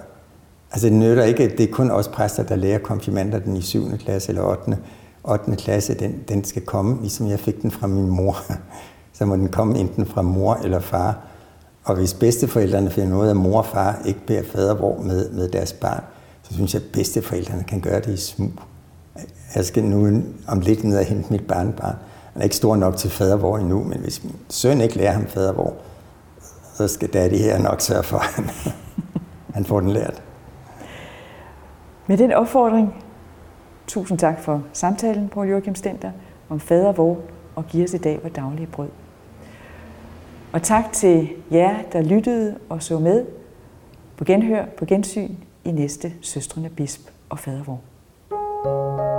Altså 0.73 0.87
det 0.87 0.97
nytter 0.97 1.25
ikke, 1.25 1.45
at 1.45 1.59
det 1.59 1.69
er 1.69 1.73
kun 1.73 1.91
os 1.91 2.09
præster, 2.09 2.43
der 2.43 2.57
lærer 2.57 2.79
konfirmander 2.79 3.39
den 3.39 3.57
i 3.57 3.63
7. 3.63 3.99
klasse 3.99 4.29
eller 4.29 4.43
8. 4.43 4.79
8. 5.25 5.57
klasse. 5.57 5.95
Den, 5.95 6.25
den 6.29 6.45
skal 6.45 6.63
komme, 6.63 7.01
ligesom 7.01 7.29
jeg 7.29 7.41
fik 7.41 7.63
den 7.63 7.71
fra 7.71 7.87
min 7.87 8.09
mor. 8.09 8.37
Så 9.13 9.25
må 9.25 9.37
den 9.37 9.49
komme 9.49 9.79
enten 9.79 10.07
fra 10.07 10.23
mor 10.23 10.55
eller 10.55 10.81
far. 10.81 11.19
Og 11.87 11.95
hvis 11.97 12.15
bedsteforældrene 12.15 12.91
finder 12.91 13.19
ud 13.19 13.27
af, 13.27 13.31
at 13.31 13.37
mor 13.37 13.59
og 13.59 13.67
far 13.67 14.03
ikke 14.05 14.21
beder 14.27 14.43
fadervor 14.43 15.03
med, 15.03 15.31
med 15.31 15.49
deres 15.49 15.73
barn, 15.73 16.05
så 16.43 16.55
synes 16.55 16.75
jeg, 16.75 16.83
at 16.83 16.89
bedsteforældrene 16.93 17.65
kan 17.65 17.81
gøre 17.81 18.01
det 18.01 18.13
i 18.13 18.17
smug. 18.17 18.53
Jeg 19.55 19.65
skal 19.65 19.85
nu 19.85 20.23
om 20.49 20.61
lidt 20.61 20.85
ned 20.85 20.99
og 20.99 21.05
hente 21.05 21.33
mit 21.33 21.47
barnbarn. 21.47 21.97
Han 22.33 22.43
er 22.43 22.45
ikke 22.45 22.57
stor 22.57 22.77
nok 22.77 22.97
til 22.97 23.11
fadervor 23.11 23.59
endnu, 23.59 23.85
men 23.85 23.99
hvis 23.99 24.25
min 24.25 24.37
søn 24.49 24.81
ikke 24.81 24.97
lærer 24.97 25.13
ham 25.13 25.27
fadervor, 25.27 25.75
så 26.75 26.89
skal 26.89 27.09
daddy 27.09 27.35
her 27.35 27.59
nok 27.59 27.81
sørge 27.81 28.03
for, 28.03 28.19
at 28.19 28.25
han, 28.25 28.45
han 29.55 29.65
får 29.65 29.81
den 29.81 29.91
lært. 29.91 30.23
Med 32.07 32.19
den 32.19 32.33
opfordring, 32.33 33.05
tusind 33.87 34.19
tak 34.19 34.41
for 34.41 34.63
samtalen, 34.73 35.29
på 35.29 35.45
Joachim 35.45 35.75
Stenter, 35.75 36.11
om 36.49 36.61
fader 36.61 36.93
vor 36.93 37.19
og 37.55 37.67
giver 37.67 37.85
os 37.85 37.95
i 37.95 37.99
dag 37.99 38.19
vores 38.23 38.35
daglige 38.35 38.67
brød. 38.67 38.89
Og 40.57 40.63
tak 40.63 40.93
til 40.93 41.29
jer, 41.51 41.83
der 41.93 42.03
lyttede 42.03 42.59
og 42.69 42.83
så 42.83 42.99
med 42.99 43.27
på 44.17 44.25
genhør, 44.25 44.67
på 44.79 44.85
gensyn 44.85 45.35
i 45.65 45.71
næste 45.71 46.13
Søstrene 46.23 46.69
Bisp 46.69 47.01
og 47.29 47.39
Fadervor. 47.39 47.81
thank 48.31 49.01
you 49.01 49.16